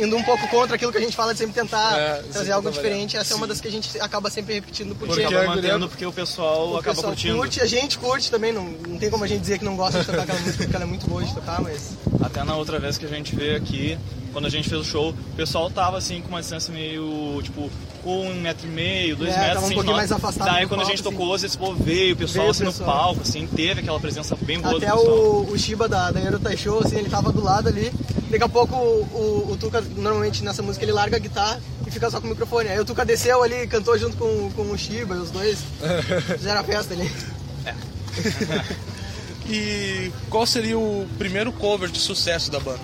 Indo 0.00 0.16
um 0.16 0.22
pouco 0.22 0.48
contra 0.48 0.76
aquilo 0.76 0.90
que 0.90 0.98
a 0.98 1.00
gente 1.00 1.14
fala 1.16 1.32
de 1.32 1.38
sempre 1.40 1.54
tentar 1.54 1.98
É, 1.98 2.14
trazer 2.14 2.32
sempre 2.32 2.52
algo 2.52 2.70
diferente. 2.70 3.16
Essa 3.16 3.34
é 3.34 3.36
uma 3.36 3.46
das 3.46 3.60
que 3.60 3.68
a 3.68 3.70
gente 3.70 4.00
acaba 4.00 4.30
sempre 4.30 4.54
repetindo 4.54 4.94
porque, 4.96 5.06
Porque 5.14 5.22
Acaba 5.24 5.42
a 5.44 5.46
mantendo 5.56 5.72
guria- 5.72 5.88
porque 5.88 6.06
o 6.06 6.12
pessoal 6.12 6.70
o 6.70 6.76
acaba 6.78 6.94
pessoal 6.94 7.12
curtindo. 7.12 7.36
curte, 7.36 7.60
a 7.60 7.66
gente 7.66 7.98
curte 7.98 8.30
também. 8.30 8.52
Não, 8.52 8.64
não 8.64 8.98
tem 8.98 9.10
como 9.10 9.24
a 9.24 9.26
gente 9.26 9.40
dizer 9.40 9.58
que 9.58 9.64
não 9.64 9.76
gosta 9.76 10.00
de 10.00 10.06
tocar 10.06 10.22
aquela 10.22 10.38
música 10.40 10.58
porque 10.64 10.74
ela 10.76 10.84
é 10.84 10.88
muito 10.88 11.06
boa 11.06 11.22
de 11.22 11.34
tocar, 11.34 11.60
mas 11.60 11.92
Até 12.22 12.42
na 12.44 12.56
outra 12.56 12.78
vez 12.78 12.96
que 12.98 13.04
a 13.04 13.08
gente 13.08 13.34
veio 13.36 13.56
aqui, 13.56 13.98
quando 14.32 14.46
a 14.46 14.50
gente 14.50 14.68
fez 14.68 14.80
o 14.80 14.84
show, 14.84 15.10
o 15.10 15.36
pessoal 15.36 15.70
tava 15.70 15.98
assim 15.98 16.20
com 16.22 16.28
uma 16.28 16.40
distância 16.40 16.72
meio, 16.72 17.40
tipo, 17.42 17.70
com 18.02 18.26
um 18.28 18.40
metro 18.40 18.66
e 18.66 18.70
meio, 18.70 19.16
dois 19.16 19.30
É, 19.34 19.36
metros, 19.36 19.48
tava 19.54 19.60
um 19.60 19.66
assim, 19.66 19.74
pouquinho 19.74 19.96
mais 19.96 20.12
afastado 20.12 20.46
Daí 20.50 20.62
do 20.64 20.68
quando 20.68 20.80
a 20.80 20.84
palco, 20.84 20.96
gente 20.96 21.06
assim. 21.06 21.16
tocou, 21.16 21.36
esse 21.36 21.58
povo 21.58 21.82
veio, 21.84 22.14
o 22.14 22.16
pessoal 22.16 22.46
Veio 22.52 22.64
o 22.66 22.70
assim 22.70 22.80
no 22.80 22.86
palco, 22.86 23.20
assim, 23.22 23.46
teve 23.46 23.80
aquela 23.80 24.00
presença 24.00 24.36
bem 24.40 24.58
boa 24.60 24.76
Até 24.78 24.86
do 24.86 24.96
pessoal. 24.96 25.14
o, 25.16 25.52
o 25.52 25.58
Shiba 25.58 25.88
da, 25.88 26.10
da 26.10 26.20
Euro 26.20 26.40
Show, 26.56 26.80
assim, 26.84 26.96
ele 26.96 27.10
tava 27.10 27.30
do 27.32 27.42
lado 27.44 27.68
ali. 27.68 27.92
Daqui 28.30 28.44
a 28.44 28.48
pouco 28.48 28.74
o, 28.76 29.02
o, 29.48 29.52
o 29.52 29.56
Tuca, 29.56 29.80
normalmente 29.96 30.44
nessa 30.44 30.62
música, 30.62 30.84
ele 30.84 30.92
larga 30.92 31.16
a 31.16 31.18
guitarra 31.20 31.60
e 31.86 31.90
fica 31.90 32.08
só 32.10 32.20
com 32.20 32.28
o 32.28 32.30
microfone. 32.30 32.68
Aí 32.68 32.78
o 32.78 32.84
Tuca 32.84 33.04
desceu 33.04 33.42
ali, 33.42 33.66
cantou 33.66 33.98
junto 33.98 34.16
com, 34.16 34.50
com 34.52 34.62
o 34.70 34.78
Shiba, 34.78 35.16
e 35.16 35.18
os 35.18 35.30
dois 35.30 35.58
fizeram 36.38 36.60
a 36.60 36.64
festa 36.64 36.94
ali. 36.94 37.10
E 39.48 40.12
qual 40.28 40.46
seria 40.46 40.78
o 40.78 41.08
primeiro 41.18 41.52
cover 41.52 41.88
de 41.90 41.98
sucesso 41.98 42.50
da 42.50 42.60
banda? 42.60 42.78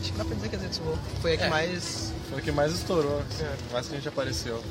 Acho 0.00 0.12
que 0.12 0.18
dá 0.18 0.24
pra 0.24 0.34
dizer 0.34 0.48
que 0.50 0.56
a 0.56 0.58
Zetsubo 0.58 0.98
foi 1.22 1.34
a 1.34 1.36
que 1.38 1.44
É. 1.44 1.48
mais 1.48 2.12
Foi 2.28 2.38
o 2.40 2.42
que 2.42 2.52
mais 2.52 2.72
estourou, 2.74 3.22
mais 3.72 3.86
que 3.86 3.94
a 3.94 3.96
gente 3.96 4.08
apareceu. 4.08 4.62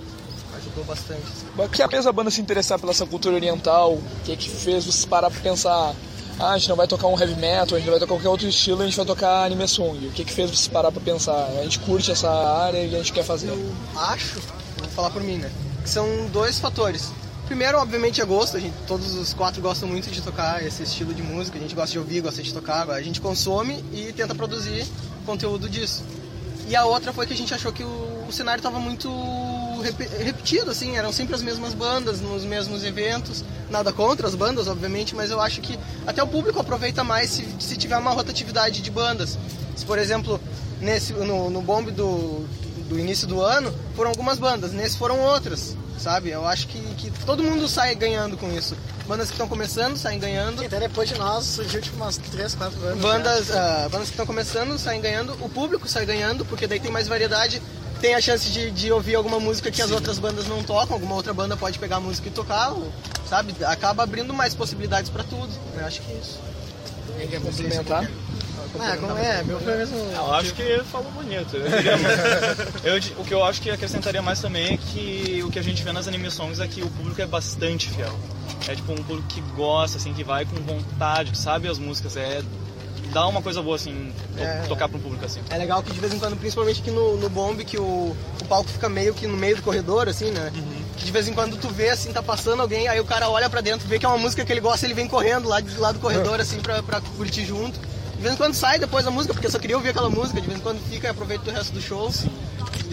ajudou 0.57 0.83
bastante. 0.83 1.21
O 1.57 1.67
que 1.69 1.87
fez 1.87 2.05
a 2.05 2.11
banda 2.11 2.29
se 2.29 2.39
interessar 2.39 2.77
pela 2.77 2.91
essa 2.91 3.05
cultura 3.05 3.35
oriental? 3.35 3.93
O 3.93 4.03
que, 4.23 4.37
que 4.37 4.49
fez 4.49 4.85
vocês 4.85 5.05
parar 5.05 5.31
pra 5.31 5.39
pensar? 5.41 5.95
Ah, 6.39 6.51
a 6.51 6.57
gente 6.57 6.69
não 6.69 6.75
vai 6.75 6.87
tocar 6.87 7.07
um 7.07 7.19
heavy 7.19 7.35
metal, 7.35 7.75
a 7.75 7.79
gente 7.79 7.85
não 7.85 7.91
vai 7.91 7.99
tocar 7.99 8.13
qualquer 8.13 8.29
outro 8.29 8.47
estilo, 8.47 8.83
a 8.83 8.85
gente 8.85 8.95
vai 8.95 9.05
tocar 9.05 9.45
anime 9.45 9.67
song. 9.67 10.05
O 10.05 10.11
que, 10.11 10.23
que 10.23 10.31
fez 10.31 10.51
vocês 10.51 10.67
parar 10.67 10.91
pra 10.91 11.01
pensar? 11.01 11.47
A 11.59 11.63
gente 11.63 11.79
curte 11.79 12.11
essa 12.11 12.29
área 12.29 12.77
e 12.77 12.93
a 12.93 12.97
gente 12.99 13.11
quer 13.11 13.23
fazer. 13.23 13.47
Eu 13.49 13.75
acho, 13.95 14.39
vou 14.77 14.87
falar 14.89 15.09
por 15.09 15.23
mim, 15.23 15.37
né? 15.37 15.51
Que 15.81 15.89
são 15.89 16.05
dois 16.31 16.59
fatores. 16.59 17.11
Primeiro, 17.47 17.79
obviamente, 17.79 18.21
é 18.21 18.25
gosto. 18.25 18.57
A 18.57 18.59
gente, 18.59 18.75
todos 18.85 19.15
os 19.15 19.33
quatro 19.33 19.61
gostam 19.61 19.89
muito 19.89 20.11
de 20.11 20.21
tocar 20.21 20.63
esse 20.63 20.83
estilo 20.83 21.13
de 21.13 21.23
música. 21.23 21.57
A 21.57 21.61
gente 21.61 21.73
gosta 21.73 21.91
de 21.91 21.97
ouvir, 21.97 22.21
gosta 22.21 22.43
de 22.43 22.53
tocar. 22.53 22.87
A 22.91 23.01
gente 23.01 23.19
consome 23.19 23.83
e 23.91 24.13
tenta 24.13 24.35
produzir 24.35 24.85
conteúdo 25.25 25.67
disso. 25.67 26.03
E 26.67 26.75
a 26.75 26.85
outra 26.85 27.11
foi 27.13 27.25
que 27.25 27.33
a 27.33 27.37
gente 27.37 27.53
achou 27.53 27.71
que 27.71 27.83
o, 27.83 28.25
o 28.27 28.31
cenário 28.31 28.59
estava 28.59 28.79
muito 28.79 29.09
rep- 29.81 30.09
repetido, 30.19 30.71
assim. 30.71 30.95
Eram 30.97 31.11
sempre 31.11 31.35
as 31.35 31.41
mesmas 31.41 31.73
bandas, 31.73 32.19
nos 32.21 32.43
mesmos 32.43 32.83
eventos. 32.83 33.43
Nada 33.69 33.91
contra 33.91 34.27
as 34.27 34.35
bandas, 34.35 34.67
obviamente, 34.67 35.15
mas 35.15 35.29
eu 35.31 35.39
acho 35.41 35.61
que 35.61 35.77
até 36.05 36.21
o 36.23 36.27
público 36.27 36.59
aproveita 36.59 37.03
mais 37.03 37.29
se, 37.29 37.47
se 37.59 37.75
tiver 37.77 37.97
uma 37.97 38.11
rotatividade 38.11 38.81
de 38.81 38.91
bandas. 38.91 39.37
Se, 39.75 39.85
por 39.85 39.97
exemplo, 39.99 40.39
nesse, 40.81 41.13
no, 41.13 41.49
no 41.49 41.61
bombe 41.61 41.91
do, 41.91 42.45
do 42.89 42.97
início 42.99 43.27
do 43.27 43.41
ano, 43.41 43.73
foram 43.95 44.09
algumas 44.09 44.39
bandas, 44.39 44.71
nesse 44.71 44.97
foram 44.97 45.19
outras, 45.19 45.75
sabe? 45.99 46.29
Eu 46.29 46.47
acho 46.47 46.67
que, 46.67 46.79
que 46.95 47.11
todo 47.25 47.43
mundo 47.43 47.67
sai 47.67 47.93
ganhando 47.95 48.37
com 48.37 48.51
isso. 48.51 48.75
Bandas 49.07 49.27
que 49.27 49.33
estão 49.35 49.47
começando 49.47 49.95
saem 49.95 50.19
ganhando. 50.19 50.61
Até 50.65 50.79
depois 50.79 51.07
de 51.07 51.17
nós 51.17 51.45
surgiu 51.45 51.81
tipo 51.81 51.95
umas 51.95 52.17
3, 52.17 52.55
4 52.55 52.77
bandas. 52.79 52.99
Bandas, 53.01 53.51
ah, 53.51 53.87
bandas 53.89 54.07
que 54.07 54.13
estão 54.13 54.25
começando 54.25 54.77
saem 54.77 54.99
ganhando, 54.99 55.33
o 55.41 55.47
público 55.49 55.87
sai 55.87 56.05
ganhando, 56.05 56.43
porque 56.45 56.67
daí 56.67 56.79
tem 56.79 56.91
mais 56.91 57.07
variedade, 57.07 57.61
tem 57.99 58.15
a 58.15 58.21
chance 58.21 58.49
de, 58.49 58.71
de 58.71 58.91
ouvir 58.91 59.15
alguma 59.15 59.39
música 59.39 59.71
que 59.71 59.81
as 59.81 59.91
outras 59.91 60.19
bandas 60.19 60.47
não 60.47 60.63
tocam, 60.63 60.95
alguma 60.95 61.15
outra 61.15 61.33
banda 61.33 61.57
pode 61.57 61.79
pegar 61.79 61.97
a 61.97 61.99
música 61.99 62.27
e 62.27 62.31
tocar, 62.31 62.73
sabe? 63.25 63.53
Acaba 63.65 64.03
abrindo 64.03 64.33
mais 64.33 64.53
possibilidades 64.53 65.09
para 65.09 65.23
tudo. 65.23 65.49
Eu 65.77 65.85
acho 65.85 66.01
que 66.01 66.11
é 66.11 66.15
isso. 66.15 66.39
Complementar? 67.41 68.09
Ah, 68.79 68.97
como 68.97 69.17
é? 69.17 69.43
Meu 69.43 69.59
foi 69.59 69.77
mesmo. 69.77 69.97
Eu 69.97 70.33
acho 70.33 70.53
que 70.53 70.61
ele 70.61 70.83
falou 70.83 71.11
bonito. 71.11 71.55
Eu 72.83 72.97
o 73.21 73.25
que 73.25 73.33
eu 73.33 73.43
acho 73.43 73.61
que 73.61 73.71
acrescentaria 73.71 74.21
mais 74.21 74.39
também 74.39 74.73
é 74.73 74.77
que 74.77 75.41
o 75.43 75.49
que 75.49 75.57
a 75.57 75.63
gente 75.63 75.83
vê 75.83 75.91
nas 75.91 76.07
anime 76.07 76.29
songs 76.29 76.59
é 76.59 76.67
que 76.67 76.83
o 76.83 76.89
público 76.89 77.21
é 77.21 77.25
bastante 77.25 77.89
fiel. 77.89 78.13
É 78.67 78.75
tipo 78.75 78.91
um 78.91 79.03
público 79.03 79.27
que 79.27 79.41
gosta, 79.55 79.97
assim, 79.97 80.13
que 80.13 80.23
vai 80.23 80.45
com 80.45 80.55
vontade, 80.57 81.31
que 81.31 81.37
sabe 81.37 81.67
as 81.67 81.79
músicas, 81.79 82.17
é 82.17 82.41
dá 83.11 83.27
uma 83.27 83.41
coisa 83.41 83.61
boa 83.61 83.75
assim, 83.75 84.11
to- 84.35 84.41
É. 84.43 84.63
tocar 84.67 84.87
para 84.89 84.97
um 84.97 85.01
público 85.01 85.25
assim. 85.25 85.39
É 85.49 85.57
legal 85.57 85.81
que 85.83 85.91
de 85.91 85.99
vez 85.99 86.13
em 86.13 86.19
quando, 86.19 86.37
principalmente 86.37 86.81
aqui 86.81 86.91
no, 86.91 87.17
no 87.17 87.29
Bomb, 87.29 87.63
que 87.63 87.77
o, 87.77 87.83
o 88.41 88.45
palco 88.47 88.69
fica 88.69 88.87
meio 88.89 89.13
que 89.13 89.27
no 89.27 89.35
meio 89.37 89.55
do 89.55 89.61
corredor, 89.63 90.07
assim, 90.07 90.31
né? 90.31 90.51
Que 90.97 91.05
de 91.05 91.11
vez 91.11 91.27
em 91.27 91.33
quando 91.33 91.57
tu 91.57 91.69
vê, 91.69 91.89
assim, 91.89 92.11
tá 92.11 92.21
passando 92.23 92.61
alguém, 92.61 92.87
aí 92.87 92.99
o 92.99 93.05
cara 93.05 93.29
olha 93.29 93.49
pra 93.49 93.61
dentro, 93.61 93.87
vê 93.87 93.99
que 93.99 94.05
é 94.05 94.09
uma 94.09 94.17
música 94.17 94.43
que 94.45 94.51
ele 94.51 94.61
gosta, 94.61 94.85
ele 94.85 94.93
vem 94.93 95.07
correndo 95.07 95.47
lá, 95.47 95.59
de, 95.61 95.75
lá 95.77 95.91
do 95.91 95.99
corredor, 95.99 96.39
assim, 96.39 96.59
pra, 96.59 96.81
pra 96.83 97.01
curtir 97.01 97.45
junto. 97.45 97.79
De 98.15 98.21
vez 98.23 98.33
em 98.33 98.37
quando 98.37 98.55
sai 98.55 98.79
depois 98.79 99.05
da 99.05 99.11
música, 99.11 99.33
porque 99.33 99.49
só 99.49 99.59
queria 99.59 99.77
ouvir 99.77 99.89
aquela 99.89 100.09
música, 100.09 100.41
de 100.41 100.47
vez 100.47 100.59
em 100.59 100.61
quando 100.63 100.79
fica 100.89 101.05
e 101.07 101.09
aproveita 101.11 101.49
o 101.51 101.53
resto 101.53 101.71
do 101.73 101.81
show. 101.81 102.11
Sim. 102.11 102.31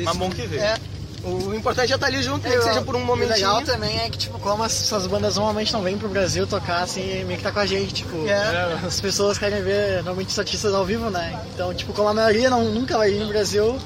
Mas 0.05 0.17
bom 0.17 0.29
que 0.29 0.47
vê. 0.47 0.59
É. 0.59 0.77
O 1.25 1.55
importante 1.55 1.91
é 1.91 1.95
estar 1.95 2.07
ali 2.07 2.23
junto, 2.23 2.47
nem 2.47 2.59
que 2.59 2.65
seja 2.65 2.83
por 2.83 2.95
um 2.95 3.01
O 3.03 3.05
momentinho. 3.05 3.35
legal 3.37 3.63
também 3.63 3.99
é 4.01 4.11
que, 4.11 4.19
tipo, 4.19 4.39
como 4.39 4.63
as- 4.63 4.83
essas 4.83 5.07
bandas 5.07 5.37
normalmente 5.37 5.73
não 5.73 5.83
vêm 5.83 5.97
pro 5.97 6.09
Brasil 6.09 6.47
tocar, 6.47 6.83
assim, 6.83 7.25
meio 7.25 7.39
que 7.39 7.43
tá 7.43 7.51
com 7.51 7.61
a 7.61 7.67
gente, 7.67 7.95
tipo, 7.95 8.27
É. 8.29 8.79
as 8.87 9.01
pessoas 9.01 9.39
querem 9.39 9.63
ver 9.63 9.97
normalmente 9.97 10.29
os 10.29 10.39
artistas 10.39 10.75
ao 10.75 10.85
vivo, 10.85 11.09
né? 11.11 11.41
Então, 11.55 11.73
tipo, 11.73 11.93
como 11.95 12.09
a 12.09 12.15
maioria 12.15 12.51
não, 12.51 12.63
nunca 12.65 12.99
vai 12.99 13.11
vir 13.11 13.21
no 13.21 13.29
Brasil, 13.29 13.79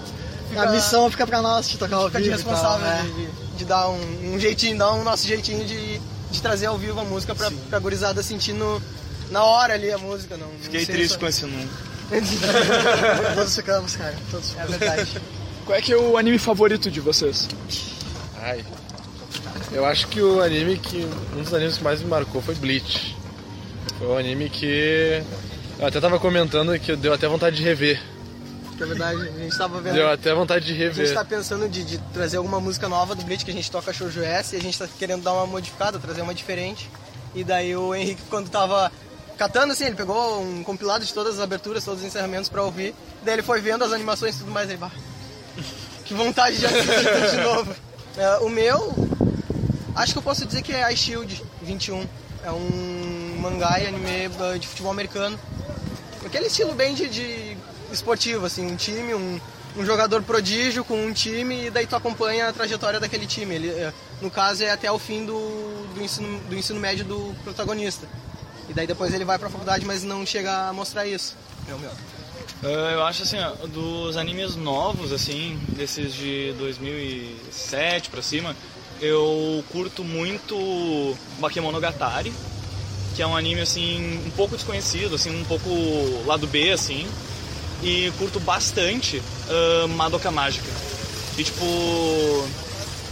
Fica- 0.49 0.62
a 0.62 0.71
missão 0.73 1.09
fica 1.11 1.26
pra 1.26 1.40
nós 1.40 1.68
de 1.68 1.78
tocar 1.78 1.97
ao 1.97 2.07
Fica 2.07 2.21
de 2.21 2.30
vivo. 2.30 2.40
e 2.40 2.45
tal, 2.45 2.52
responsável 2.54 2.87
né? 2.87 3.02
de, 3.04 3.26
de- 3.26 3.57
de 3.59 3.64
dar 3.64 3.88
um, 3.88 4.35
um 4.35 4.38
jeitinho, 4.40 4.76
dar 4.78 4.92
um 4.95 5.04
nosso 5.04 5.26
jeitinho 5.26 5.64
de, 5.64 6.00
de 6.30 6.42
trazer 6.42 6.66
ao 6.66 6.76
vivo 6.78 6.99
a 7.00 7.04
música 7.04 7.35
pra, 7.35 7.50
pra 7.71 7.78
gurizada 7.78 8.23
sentir 8.23 8.52
no, 8.52 8.83
na 9.30 9.45
hora 9.45 9.75
ali 9.75 9.92
a 9.92 9.99
música. 9.99 10.37
Não, 10.37 10.47
não 10.49 10.59
Fiquei 10.61 10.85
ser 10.85 10.92
triste 10.92 11.12
só- 11.14 11.18
com 11.21 11.26
esse 11.26 11.42
número. 11.45 11.68
Todos 13.35 13.54
ficamos, 13.54 13.97
cara. 13.97 14.14
Todos 14.30 14.57
É 14.57 14.64
verdade. 14.66 15.21
Qual 15.68 15.76
é 15.76 15.82
que 15.82 15.92
é 15.92 15.96
o 15.98 16.16
anime 16.16 16.38
favorito 16.38 16.90
de 16.90 16.98
vocês? 16.98 17.46
Ai. 18.40 18.64
Eu 19.70 19.84
acho 19.84 20.08
que 20.08 20.18
o 20.18 20.40
anime 20.42 20.78
que. 20.78 21.06
Um 21.37 21.42
dos 21.42 21.52
animes 21.52 21.76
que 21.76 21.84
mais 21.84 22.00
me 22.00 22.08
marcou 22.08 22.40
foi 22.40 22.54
Bleach. 22.54 23.14
Foi 23.98 24.06
um 24.06 24.16
anime 24.16 24.48
que. 24.48 25.22
Eu 25.78 25.87
até 25.87 26.00
tava 26.00 26.18
comentando 26.18 26.78
que 26.80 26.96
deu 26.96 27.12
até 27.12 27.28
vontade 27.28 27.56
de 27.56 27.62
rever. 27.62 28.00
É 28.80 28.87
verdade, 28.87 29.20
a 29.20 29.38
gente 29.40 29.58
tava 29.58 29.78
vendo. 29.82 29.92
Deu 29.92 30.08
até 30.08 30.32
vontade 30.32 30.64
de 30.64 30.72
A 30.72 30.87
gente 30.87 30.96
rever. 30.96 31.12
tá 31.12 31.22
pensando 31.22 31.68
de, 31.68 31.84
de 31.84 31.98
trazer 32.14 32.38
alguma 32.38 32.60
música 32.60 32.88
nova 32.88 33.14
do 33.14 33.22
Bleach 33.22 33.44
que 33.44 33.50
a 33.50 33.54
gente 33.54 33.70
toca 33.70 33.92
Shoujo 33.92 34.22
S 34.22 34.56
e 34.56 34.58
a 34.58 34.62
gente 34.62 34.78
tá 34.78 34.88
querendo 34.98 35.22
dar 35.22 35.34
uma 35.34 35.46
modificada, 35.46 35.98
trazer 35.98 36.22
uma 36.22 36.32
diferente. 36.34 36.88
E 37.34 37.44
daí 37.44 37.76
o 37.76 37.94
Henrique, 37.94 38.22
quando 38.30 38.48
tava 38.48 38.90
catando, 39.37 39.75
assim, 39.75 39.84
ele 39.84 39.96
pegou 39.96 40.40
um 40.40 40.64
compilado 40.64 41.04
de 41.04 41.12
todas 41.12 41.34
as 41.34 41.40
aberturas, 41.40 41.84
todos 41.84 42.00
os 42.00 42.06
encerramentos 42.06 42.48
pra 42.48 42.62
ouvir. 42.62 42.94
Daí 43.22 43.34
ele 43.34 43.42
foi 43.42 43.60
vendo 43.60 43.84
as 43.84 43.92
animações 43.92 44.34
e 44.37 44.38
tudo 44.38 44.50
mais 44.50 44.70
aí, 44.70 44.78
bah, 44.78 44.90
que 46.09 46.15
vontade 46.15 46.57
de 46.57 46.65
assistir 46.65 47.12
tudo 47.12 47.31
de 47.31 47.37
novo. 47.37 47.77
É, 48.17 48.38
o 48.38 48.49
meu, 48.49 48.93
acho 49.95 50.12
que 50.12 50.19
eu 50.19 50.23
posso 50.23 50.45
dizer 50.45 50.61
que 50.62 50.73
é 50.73 50.93
iShield 50.93 51.41
21. 51.62 52.05
É 52.43 52.50
um 52.50 53.38
mangá 53.41 53.79
e 53.79 53.87
anime 53.87 54.27
uh, 54.27 54.59
de 54.59 54.67
futebol 54.67 54.91
americano. 54.91 55.38
Aquele 56.27 56.47
estilo 56.47 56.75
bem 56.75 56.95
de, 56.95 57.09
de 57.09 57.57
esportivo, 57.93 58.45
assim, 58.45 58.67
um 58.67 58.75
time, 58.75 59.15
um, 59.15 59.41
um 59.77 59.87
jogador 59.87 60.21
prodígio 60.25 60.85
com 60.85 61.00
um 61.00 61.12
time 61.12 61.67
e 61.67 61.71
daí 61.71 61.87
tu 61.87 61.95
acompanha 61.95 62.49
a 62.49 62.53
trajetória 62.53 62.99
daquele 62.99 63.25
time. 63.25 63.55
Ele, 63.55 63.69
eh, 63.69 63.93
no 64.21 64.33
caso 64.33 64.65
é 64.65 64.71
até 64.73 64.91
o 64.91 64.99
fim 64.99 65.25
do, 65.25 65.87
do, 65.95 66.03
ensino, 66.03 66.41
do 66.49 66.57
ensino 66.57 66.81
médio 66.81 67.05
do 67.05 67.33
protagonista. 67.45 68.09
E 68.69 68.75
daí 68.75 68.87
depois 68.88 69.15
ele 69.15 69.25
vai 69.25 69.38
pra 69.38 69.49
faculdade, 69.49 69.85
mas 69.85 70.03
não 70.03 70.27
chega 70.27 70.71
a 70.71 70.73
mostrar 70.73 71.07
isso. 71.07 71.37
Meu, 71.69 71.79
meu. 71.79 71.93
Uh, 72.62 72.67
eu 72.67 73.05
acho 73.05 73.23
assim, 73.23 73.37
dos 73.69 74.17
animes 74.17 74.57
novos, 74.57 75.12
assim, 75.12 75.59
desses 75.69 76.12
de 76.12 76.53
2007 76.59 78.11
pra 78.11 78.21
cima, 78.21 78.57
eu 79.00 79.62
curto 79.71 80.03
muito 80.03 81.17
Bakemonogatari, 81.38 82.33
que 83.15 83.23
é 83.23 83.27
um 83.27 83.37
anime 83.37 83.61
assim 83.61 84.21
um 84.27 84.31
pouco 84.31 84.57
desconhecido, 84.57 85.15
assim, 85.15 85.31
um 85.41 85.45
pouco 85.45 85.69
lado 86.27 86.49
B, 86.49 86.73
assim, 86.73 87.07
e 87.83 88.12
curto 88.19 88.41
bastante 88.41 89.19
uh, 89.19 89.88
Madoka 89.88 90.31
Mágica. 90.31 90.67
E 91.37 91.45
tipo, 91.45 91.65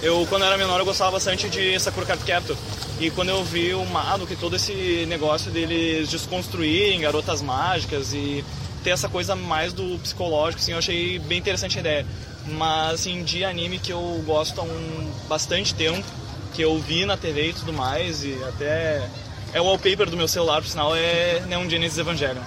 eu 0.02 0.26
quando 0.28 0.44
era 0.44 0.58
menor 0.58 0.80
eu 0.80 0.84
gostava 0.84 1.12
bastante 1.12 1.48
de 1.48 1.78
Sakura 1.78 2.06
Card 2.06 2.24
Captor. 2.24 2.56
E 2.98 3.10
quando 3.10 3.28
eu 3.28 3.44
vi 3.44 3.74
o 3.74 3.84
Madoka 3.84 4.32
e 4.32 4.36
todo 4.36 4.56
esse 4.56 5.04
negócio 5.06 5.50
deles 5.50 6.08
desconstruírem 6.08 7.00
garotas 7.00 7.42
mágicas 7.42 8.12
e 8.12 8.44
ter 8.86 8.90
essa 8.90 9.08
coisa 9.08 9.34
mais 9.34 9.72
do 9.72 9.98
psicológico, 9.98 10.62
assim, 10.62 10.70
eu 10.70 10.78
achei 10.78 11.18
bem 11.18 11.38
interessante 11.38 11.76
a 11.76 11.80
ideia. 11.80 12.06
Mas 12.46 13.00
assim, 13.00 13.24
de 13.24 13.44
anime 13.44 13.80
que 13.80 13.92
eu 13.92 14.22
gosto 14.24 14.60
há 14.60 14.62
um 14.62 15.12
bastante 15.28 15.74
tempo, 15.74 16.06
que 16.54 16.62
eu 16.62 16.78
vi 16.78 17.04
na 17.04 17.16
TV 17.16 17.48
e 17.48 17.52
tudo 17.52 17.72
mais, 17.72 18.22
e 18.22 18.40
até 18.44 19.04
é 19.52 19.60
o 19.60 19.64
wallpaper 19.64 20.08
do 20.08 20.16
meu 20.16 20.28
celular, 20.28 20.62
por 20.62 20.68
sinal, 20.68 20.94
é 20.94 21.42
Neon 21.48 21.68
Genesis 21.68 21.98
Evangelion. 21.98 22.44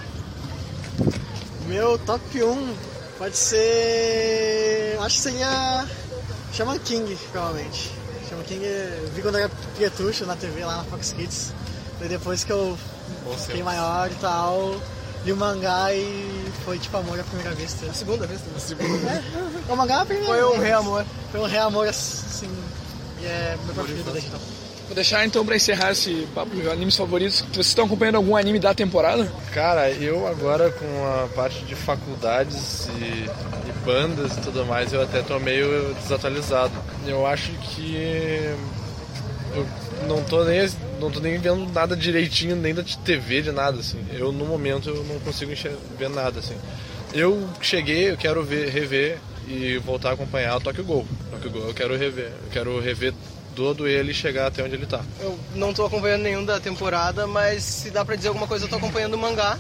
Meu 1.68 2.00
top 2.00 2.42
1 2.42 2.74
pode 3.18 3.36
ser. 3.36 4.98
Acho 5.02 5.16
que 5.18 5.22
seria. 5.22 5.86
Shaman 6.54 6.80
King, 6.80 7.18
provavelmente. 7.34 7.92
Shaman 8.30 8.44
King 8.46 8.64
eu 8.64 9.10
vi 9.14 9.22
quando 9.22 9.40
era 9.40 9.52
pietucho 9.78 10.26
na 10.26 10.38
TV 10.38 10.64
lá 10.64 10.78
na 10.78 10.84
Fox 10.86 11.12
Kids. 11.12 11.54
E 12.02 12.08
depois 12.08 12.46
que 12.46 12.52
eu 12.54 12.78
fiquei 13.46 13.62
maior 13.62 14.10
e 14.10 14.16
tal, 14.16 14.80
li 15.26 15.32
o 15.32 15.38
mangá 15.38 15.94
e 15.94 16.52
foi 16.66 16.78
tipo 16.80 16.96
amor 16.98 17.20
à 17.20 17.24
primeira 17.24 17.52
vista. 17.56 17.86
A 17.86 17.94
segunda 17.94 18.26
vez 18.28 18.42
também. 18.42 18.60
Segunda. 18.60 19.12
É, 19.12 19.74
o 19.74 19.76
mangá 19.76 19.96
é 19.96 20.02
a 20.02 20.06
primeira 20.06 20.34
Foi 20.34 20.44
um 20.44 20.52
vez. 20.52 20.64
reamor. 20.64 21.06
Foi 21.32 21.40
um 21.42 21.46
reamor 21.46 21.88
assim. 21.88 22.50
E 23.22 23.26
é 23.26 23.58
meu 23.66 23.76
preferido 23.76 24.12
desde 24.12 24.28
então. 24.30 24.40
Vou 24.88 24.96
deixar 24.96 25.24
então 25.24 25.46
pra 25.46 25.56
encerrar 25.56 25.92
esse 25.92 26.28
papo 26.34 26.56
de 26.56 26.68
animes 26.68 26.96
favoritos. 26.98 27.42
Vocês 27.54 27.68
estão 27.68 27.86
acompanhando 27.86 28.16
algum 28.16 28.36
anime 28.36 28.58
da 28.58 28.74
temporada? 28.74 29.32
Cara, 29.54 29.92
eu 29.92 30.26
agora 30.28 30.72
com 30.72 31.06
a 31.06 31.28
parte 31.36 31.64
de 31.66 31.76
faculdades 31.76 32.88
e, 32.98 33.04
e 33.70 33.72
bandas 33.86 34.36
e 34.38 34.42
tudo 34.42 34.66
mais, 34.66 34.92
eu 34.92 35.04
até 35.04 35.22
tô 35.22 35.38
meio 35.40 35.94
desatualizado. 35.94 36.72
Eu 37.06 37.28
acho 37.28 37.52
que 37.52 38.52
eu 39.54 39.68
não 40.08 40.24
tô 40.24 40.44
nem 40.44 40.70
não 41.00 41.10
tô 41.10 41.20
nem 41.20 41.38
vendo 41.38 41.72
nada 41.72 41.96
direitinho 41.96 42.56
nem 42.56 42.74
da 42.74 42.84
TV 42.84 43.42
de 43.42 43.52
nada 43.52 43.80
assim. 43.80 44.04
Eu 44.12 44.32
no 44.32 44.46
momento 44.46 44.90
eu 44.90 45.04
não 45.04 45.20
consigo 45.20 45.52
ver 45.98 46.10
nada 46.10 46.40
assim. 46.40 46.56
Eu 47.14 47.50
cheguei, 47.62 48.12
eu 48.12 48.18
quero 48.18 48.44
ver, 48.44 48.70
rever 48.70 49.18
e 49.48 49.78
voltar 49.78 50.12
a 50.12 50.14
acompanhar 50.14 50.58
o 50.58 50.62
Tokyo 50.62 50.84
Ghoul. 50.84 51.08
Tokyo 51.32 51.52
Ghoul 51.52 51.68
eu 51.68 51.74
quero 51.74 51.98
rever, 51.98 52.32
eu 52.44 52.50
quero 52.52 52.80
rever 52.80 53.14
todo 53.56 53.88
ele 53.88 54.14
chegar 54.14 54.48
até 54.48 54.64
onde 54.64 54.76
ele 54.76 54.86
tá. 54.86 55.02
Eu 55.20 55.38
não 55.56 55.74
tô 55.74 55.86
acompanhando 55.86 56.22
nenhum 56.22 56.46
da 56.46 56.60
temporada, 56.60 57.26
mas 57.26 57.64
se 57.64 57.90
dá 57.90 58.06
pra 58.06 58.16
dizer 58.16 58.30
alguma 58.30 58.48
coisa, 58.48 58.66
eu 58.66 58.70
tô 58.70 58.76
acompanhando 58.76 59.16
o 59.16 59.18
mangá, 59.18 59.58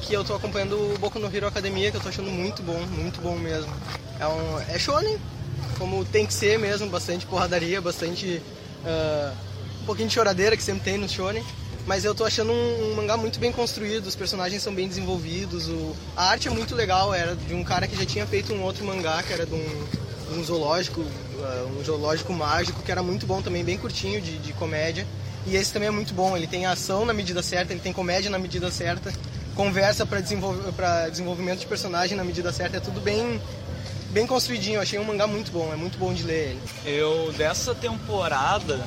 que 0.00 0.14
eu 0.14 0.24
tô 0.24 0.34
acompanhando 0.34 0.74
o 0.74 0.98
Boku 0.98 1.18
no 1.18 1.34
Hero 1.34 1.46
Academia, 1.46 1.90
que 1.90 1.96
eu 1.96 2.00
tô 2.00 2.08
achando 2.08 2.30
muito 2.30 2.62
bom, 2.62 2.80
muito 2.86 3.20
bom 3.20 3.36
mesmo. 3.36 3.72
É 4.20 4.26
um 4.26 4.60
é 4.60 4.78
shonen, 4.78 5.18
como 5.78 6.04
tem 6.04 6.24
que 6.24 6.32
ser 6.32 6.58
mesmo, 6.58 6.88
bastante 6.88 7.26
porradaria, 7.26 7.80
bastante 7.80 8.40
ah, 8.84 9.32
um 9.82 9.84
pouquinho 9.84 10.08
de 10.08 10.14
choradeira 10.14 10.56
que 10.56 10.62
sempre 10.62 10.84
tem 10.84 10.96
no 10.96 11.08
shonen. 11.08 11.44
Mas 11.84 12.04
eu 12.04 12.14
tô 12.14 12.24
achando 12.24 12.52
um, 12.52 12.92
um 12.92 12.94
mangá 12.94 13.16
muito 13.16 13.40
bem 13.40 13.50
construído, 13.50 14.06
os 14.06 14.14
personagens 14.14 14.62
são 14.62 14.72
bem 14.72 14.86
desenvolvidos, 14.86 15.68
o, 15.68 15.96
a 16.16 16.26
arte 16.26 16.46
é 16.46 16.50
muito 16.50 16.76
legal, 16.76 17.12
era 17.12 17.34
de 17.34 17.52
um 17.54 17.64
cara 17.64 17.88
que 17.88 17.96
já 17.96 18.06
tinha 18.06 18.24
feito 18.24 18.54
um 18.54 18.62
outro 18.62 18.84
mangá, 18.84 19.20
que 19.20 19.32
era 19.32 19.44
de 19.44 19.52
um, 19.52 19.84
de 20.30 20.38
um 20.38 20.44
zoológico, 20.44 21.04
ah, 21.42 21.66
um 21.76 21.84
zoológico 21.84 22.32
mágico, 22.32 22.80
que 22.82 22.92
era 22.92 23.02
muito 23.02 23.26
bom 23.26 23.42
também, 23.42 23.64
bem 23.64 23.76
curtinho 23.76 24.20
de, 24.20 24.38
de 24.38 24.52
comédia. 24.52 25.04
E 25.44 25.56
esse 25.56 25.72
também 25.72 25.88
é 25.88 25.90
muito 25.90 26.14
bom, 26.14 26.36
ele 26.36 26.46
tem 26.46 26.66
ação 26.66 27.04
na 27.04 27.12
medida 27.12 27.42
certa, 27.42 27.72
ele 27.72 27.80
tem 27.80 27.92
comédia 27.92 28.30
na 28.30 28.38
medida 28.38 28.70
certa, 28.70 29.12
conversa 29.56 30.06
para 30.06 30.22
pra 30.76 31.08
desenvolvimento 31.08 31.58
de 31.58 31.66
personagem 31.66 32.16
na 32.16 32.22
medida 32.22 32.52
certa, 32.52 32.76
é 32.76 32.80
tudo 32.80 33.00
bem, 33.00 33.40
bem 34.10 34.24
construidinho, 34.24 34.76
eu 34.76 34.82
achei 34.82 35.00
um 35.00 35.04
mangá 35.04 35.26
muito 35.26 35.50
bom, 35.50 35.72
é 35.72 35.76
muito 35.76 35.98
bom 35.98 36.14
de 36.14 36.22
ler 36.22 36.50
ele. 36.50 36.60
Eu, 36.86 37.32
dessa 37.36 37.74
temporada, 37.74 38.80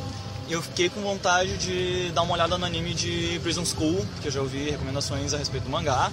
eu 0.49 0.61
fiquei 0.61 0.89
com 0.89 1.01
vontade 1.01 1.57
de 1.57 2.11
dar 2.11 2.21
uma 2.21 2.33
olhada 2.33 2.57
no 2.57 2.65
anime 2.65 2.93
de 2.93 3.39
Prison 3.41 3.65
School, 3.65 4.05
que 4.21 4.27
eu 4.27 4.31
já 4.31 4.41
ouvi 4.41 4.69
recomendações 4.69 5.33
a 5.33 5.37
respeito 5.37 5.63
do 5.63 5.69
mangá. 5.69 6.11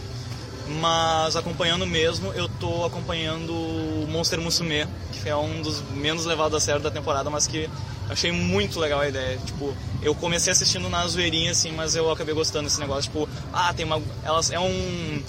Mas 0.80 1.36
acompanhando 1.36 1.86
mesmo, 1.86 2.32
eu 2.32 2.48
tô 2.48 2.84
acompanhando 2.84 3.52
Monster 4.08 4.40
Musume, 4.40 4.86
que 5.12 5.28
é 5.28 5.36
um 5.36 5.60
dos 5.60 5.82
menos 5.94 6.24
levados 6.24 6.56
a 6.56 6.60
sério 6.60 6.80
da 6.80 6.90
temporada, 6.90 7.28
mas 7.28 7.46
que 7.46 7.68
achei 8.08 8.32
muito 8.32 8.78
legal 8.78 9.00
a 9.00 9.08
ideia. 9.08 9.38
Tipo, 9.44 9.74
eu 10.00 10.14
comecei 10.14 10.52
assistindo 10.52 10.88
na 10.88 11.06
zoeirinha, 11.06 11.50
assim, 11.50 11.72
mas 11.72 11.96
eu 11.96 12.10
acabei 12.10 12.34
gostando 12.34 12.64
desse 12.64 12.80
negócio. 12.80 13.02
Tipo, 13.02 13.28
ah, 13.52 13.74
tem 13.74 13.84
uma. 13.84 14.00
Elas, 14.24 14.50
é 14.50 14.58
um. 14.58 15.22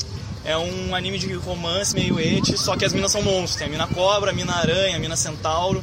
É 0.45 0.57
um 0.57 0.93
anime 0.93 1.17
de 1.17 1.33
romance 1.35 1.95
meio 1.95 2.19
et, 2.19 2.57
só 2.57 2.75
que 2.75 2.83
as 2.83 2.91
minas 2.91 3.11
são 3.11 3.21
monstros. 3.21 3.55
Tem 3.55 3.67
a 3.67 3.69
mina 3.69 3.87
cobra, 3.87 4.31
a 4.31 4.33
mina 4.33 4.53
aranha, 4.53 4.97
a 4.97 4.99
mina 4.99 5.15
centauro, 5.15 5.81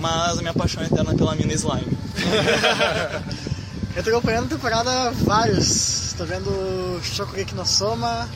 mas 0.00 0.38
a 0.38 0.40
minha 0.40 0.54
paixão 0.54 0.82
é 0.82 0.86
eterna 0.86 1.14
pela 1.14 1.34
mina 1.34 1.52
slime. 1.52 1.97
Eu 3.96 4.04
tô 4.04 4.10
acompanhando 4.10 4.46
a 4.46 4.48
temporada 4.50 5.10
vários. 5.24 6.14
Tô 6.16 6.24
vendo 6.24 7.00
Shokugeki 7.02 7.54
no 7.54 7.66
Soma, 7.66 8.28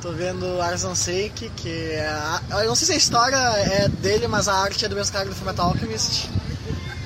tô 0.00 0.12
vendo 0.12 0.60
Arzan 0.60 0.94
Seiki, 0.94 1.50
que 1.50 1.92
é 1.92 2.06
a... 2.06 2.42
Eu 2.62 2.68
não 2.68 2.74
sei 2.74 2.86
se 2.86 2.92
a 2.92 2.96
história 2.96 3.36
é 3.36 3.88
dele, 3.88 4.28
mas 4.28 4.46
a 4.48 4.54
arte 4.54 4.84
é 4.84 4.88
do 4.88 4.94
mesmo 4.94 5.12
cara 5.12 5.28
do 5.28 5.34
Fullmetal 5.34 5.70
Alchemist. 5.70 6.28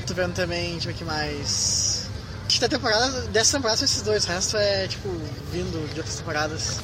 Tô 0.06 0.14
vendo 0.14 0.34
também, 0.34 0.72
deixa 0.72 0.90
eu 0.90 0.92
ver 0.92 0.96
o 0.96 0.98
que 0.98 1.04
mais... 1.04 2.06
Acho 2.46 2.56
que 2.56 2.60
da 2.60 2.68
temporada, 2.68 3.22
dessa 3.28 3.56
temporada 3.56 3.78
são 3.78 3.86
esses 3.86 4.02
dois, 4.02 4.24
o 4.24 4.28
resto 4.28 4.56
é, 4.58 4.86
tipo, 4.86 5.08
vindo 5.50 5.90
de 5.94 6.00
outras 6.00 6.16
temporadas. 6.16 6.78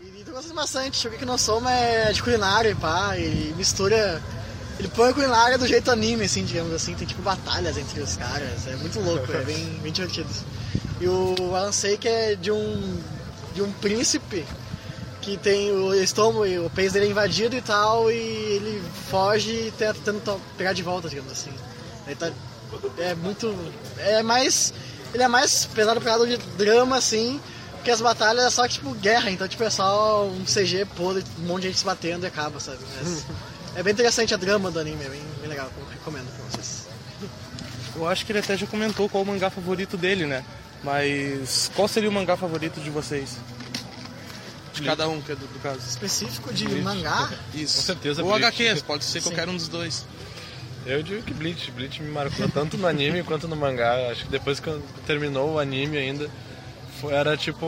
E 0.00 0.24
tô 0.24 0.32
gostando 0.32 0.54
bastante, 0.54 0.96
Shokugeki 0.96 1.24
no 1.24 1.38
Soma 1.38 1.70
é 1.70 2.12
de 2.12 2.22
culinária 2.22 2.70
e 2.70 2.74
pá, 2.74 3.16
e 3.16 3.54
mistura... 3.56 4.20
Ele 4.78 4.88
põe 4.88 5.10
a 5.10 5.12
culinária 5.12 5.58
do 5.58 5.66
jeito 5.66 5.90
anime, 5.90 6.24
assim, 6.24 6.44
digamos 6.44 6.72
assim. 6.72 6.94
Tem, 6.94 7.06
tipo, 7.06 7.22
batalhas 7.22 7.76
entre 7.76 8.00
os 8.00 8.16
caras. 8.16 8.66
É 8.66 8.76
muito 8.76 8.98
louco, 9.00 9.32
é 9.32 9.42
bem, 9.42 9.80
bem 9.82 9.92
divertido. 9.92 10.28
E 11.00 11.06
o 11.06 11.54
Alan 11.54 11.72
Seik 11.72 12.06
é 12.06 12.34
de 12.36 12.50
um, 12.50 13.00
de 13.54 13.62
um 13.62 13.72
príncipe 13.72 14.44
que 15.20 15.36
tem 15.36 15.70
o 15.70 15.94
estômago 15.94 16.44
e 16.44 16.58
o 16.58 16.68
peso 16.70 16.94
dele 16.94 17.06
é 17.06 17.10
invadido 17.10 17.54
e 17.54 17.60
tal, 17.60 18.10
e 18.10 18.14
ele 18.14 18.82
foge 19.08 19.72
tenta 19.78 19.94
tentando 19.94 20.40
pegar 20.58 20.72
de 20.72 20.82
volta, 20.82 21.08
digamos 21.08 21.30
assim. 21.30 21.52
Ele 22.06 22.16
tá, 22.16 22.30
é 22.98 23.14
muito... 23.14 23.54
É 23.98 24.22
mais... 24.22 24.74
Ele 25.14 25.22
é 25.22 25.28
mais 25.28 25.66
pesado 25.66 26.00
pro 26.00 26.08
lado 26.08 26.26
de 26.26 26.38
drama, 26.56 26.96
assim, 26.96 27.40
porque 27.74 27.90
as 27.90 28.00
batalhas 28.00 28.44
é 28.46 28.50
só, 28.50 28.66
tipo, 28.66 28.94
guerra. 28.94 29.30
Então, 29.30 29.46
tipo, 29.46 29.62
é 29.62 29.70
só 29.70 30.24
um 30.24 30.44
CG 30.44 30.86
podre, 30.96 31.22
um 31.38 31.46
monte 31.46 31.62
de 31.62 31.68
gente 31.68 31.78
se 31.78 31.84
batendo 31.84 32.24
e 32.24 32.26
acaba, 32.28 32.58
sabe? 32.58 32.78
Mas 32.96 33.24
é 33.76 33.82
bem 33.82 33.92
interessante 33.92 34.34
a 34.34 34.36
drama 34.36 34.70
do 34.70 34.78
anime, 34.78 35.04
é 35.04 35.08
bem, 35.08 35.20
bem 35.40 35.48
legal, 35.50 35.70
eu 35.78 35.86
recomendo 35.90 36.26
pra 36.34 36.44
vocês. 36.50 36.86
Eu 37.94 38.06
acho 38.08 38.24
que 38.24 38.32
ele 38.32 38.38
até 38.38 38.56
já 38.56 38.66
comentou 38.66 39.08
qual 39.08 39.22
o 39.22 39.26
mangá 39.26 39.50
favorito 39.50 39.96
dele, 39.96 40.26
né? 40.26 40.42
Mas 40.82 41.70
qual 41.76 41.86
seria 41.86 42.08
o 42.08 42.12
mangá 42.12 42.36
favorito 42.36 42.80
de 42.80 42.90
vocês? 42.90 43.36
De 44.74 44.82
cada 44.82 45.06
um, 45.08 45.20
que 45.20 45.32
é 45.32 45.34
do, 45.34 45.46
do 45.46 45.58
caso. 45.62 45.80
Específico 45.86 46.52
de 46.52 46.66
mangá, 46.80 47.30
Isso. 47.54 47.76
Com 47.76 47.82
certeza, 47.82 48.22
Ou 48.24 48.30
Bleach. 48.30 48.62
HQs, 48.62 48.82
pode 48.82 49.04
ser 49.04 49.22
qualquer 49.22 49.48
um 49.48 49.56
dos 49.56 49.68
dois. 49.68 50.06
Eu 50.86 51.02
digo 51.02 51.22
que 51.22 51.32
Bleach, 51.34 51.70
Bleach 51.70 52.02
me 52.02 52.10
marcou 52.10 52.48
tanto 52.48 52.76
no 52.78 52.86
anime 52.86 53.22
quanto 53.24 53.46
no 53.46 53.54
mangá. 53.54 54.10
Acho 54.10 54.24
que 54.24 54.30
depois 54.30 54.58
que 54.58 54.70
terminou 55.06 55.52
o 55.54 55.58
anime 55.58 55.98
ainda, 55.98 56.28
foi- 57.00 57.12
era 57.12 57.36
tipo 57.36 57.66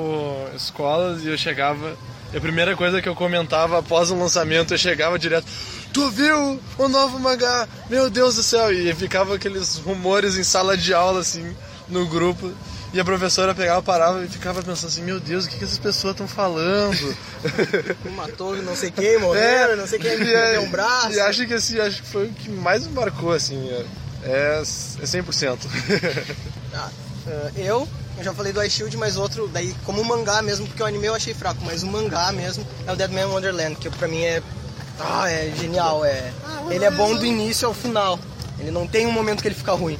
escolas 0.56 1.22
e 1.22 1.28
eu 1.28 1.36
chegava. 1.36 1.96
E 2.32 2.36
a 2.38 2.40
primeira 2.40 2.74
coisa 2.74 3.00
que 3.02 3.08
eu 3.08 3.14
comentava 3.14 3.78
após 3.78 4.10
o 4.10 4.16
lançamento, 4.18 4.72
eu 4.74 4.78
chegava 4.78 5.18
direto. 5.18 5.46
Tu 5.94 6.10
viu 6.10 6.60
o 6.76 6.88
novo 6.88 7.20
mangá? 7.20 7.68
Meu 7.88 8.10
Deus 8.10 8.34
do 8.34 8.42
céu! 8.42 8.72
E 8.72 8.92
ficava 8.94 9.36
aqueles 9.36 9.76
rumores 9.76 10.36
em 10.36 10.42
sala 10.42 10.76
de 10.76 10.92
aula, 10.92 11.20
assim, 11.20 11.54
no 11.88 12.04
grupo. 12.08 12.52
E 12.92 12.98
a 12.98 13.04
professora 13.04 13.54
pegava, 13.54 13.80
parava 13.80 14.24
e 14.24 14.28
ficava 14.28 14.60
pensando 14.60 14.88
assim: 14.88 15.02
Meu 15.02 15.20
Deus, 15.20 15.44
o 15.44 15.48
que, 15.48 15.56
que 15.56 15.64
essas 15.64 15.78
pessoas 15.78 16.12
estão 16.14 16.26
falando? 16.26 17.16
Matou 18.16 18.56
não 18.56 18.74
sei 18.74 18.90
quem, 18.90 19.18
morreu, 19.20 19.76
não 19.76 19.86
sei 19.86 20.00
quem 20.00 20.10
é- 20.10 20.58
um 20.58 20.68
braço. 20.68 21.12
E 21.12 21.20
acho 21.20 21.46
que, 21.46 21.54
assim, 21.54 21.78
acho 21.78 22.02
que 22.02 22.08
foi 22.08 22.26
o 22.26 22.32
que 22.32 22.50
mais 22.50 22.84
me 22.86 22.92
marcou, 22.92 23.32
assim. 23.32 23.68
É, 24.24 24.60
é 24.60 24.62
100%. 24.62 25.58
Ah, 26.76 26.90
ah, 27.28 27.50
eu, 27.54 27.88
eu 28.18 28.24
já 28.24 28.34
falei 28.34 28.52
do 28.52 28.60
Ice 28.64 28.74
Shield, 28.78 28.96
mas 28.96 29.16
outro, 29.16 29.46
daí 29.46 29.72
como 29.84 30.02
mangá 30.04 30.42
mesmo, 30.42 30.66
porque 30.66 30.82
o 30.82 30.86
anime 30.86 31.06
eu 31.06 31.14
achei 31.14 31.32
fraco, 31.32 31.60
mas 31.64 31.84
o 31.84 31.86
mangá 31.86 32.32
mesmo 32.32 32.66
é 32.84 32.92
o 32.92 32.96
Dead 32.96 33.12
Man 33.12 33.28
Wonderland, 33.28 33.76
que 33.76 33.88
pra 33.90 34.08
mim 34.08 34.24
é. 34.24 34.42
Ah, 35.00 35.30
é 35.30 35.52
genial, 35.58 36.04
é. 36.04 36.32
Ele 36.70 36.84
é 36.84 36.90
bom 36.90 37.14
do 37.16 37.24
início 37.26 37.66
ao 37.68 37.74
final. 37.74 38.18
Ele 38.58 38.70
não 38.70 38.86
tem 38.86 39.06
um 39.06 39.12
momento 39.12 39.42
que 39.42 39.48
ele 39.48 39.54
fica 39.54 39.72
ruim. 39.72 39.98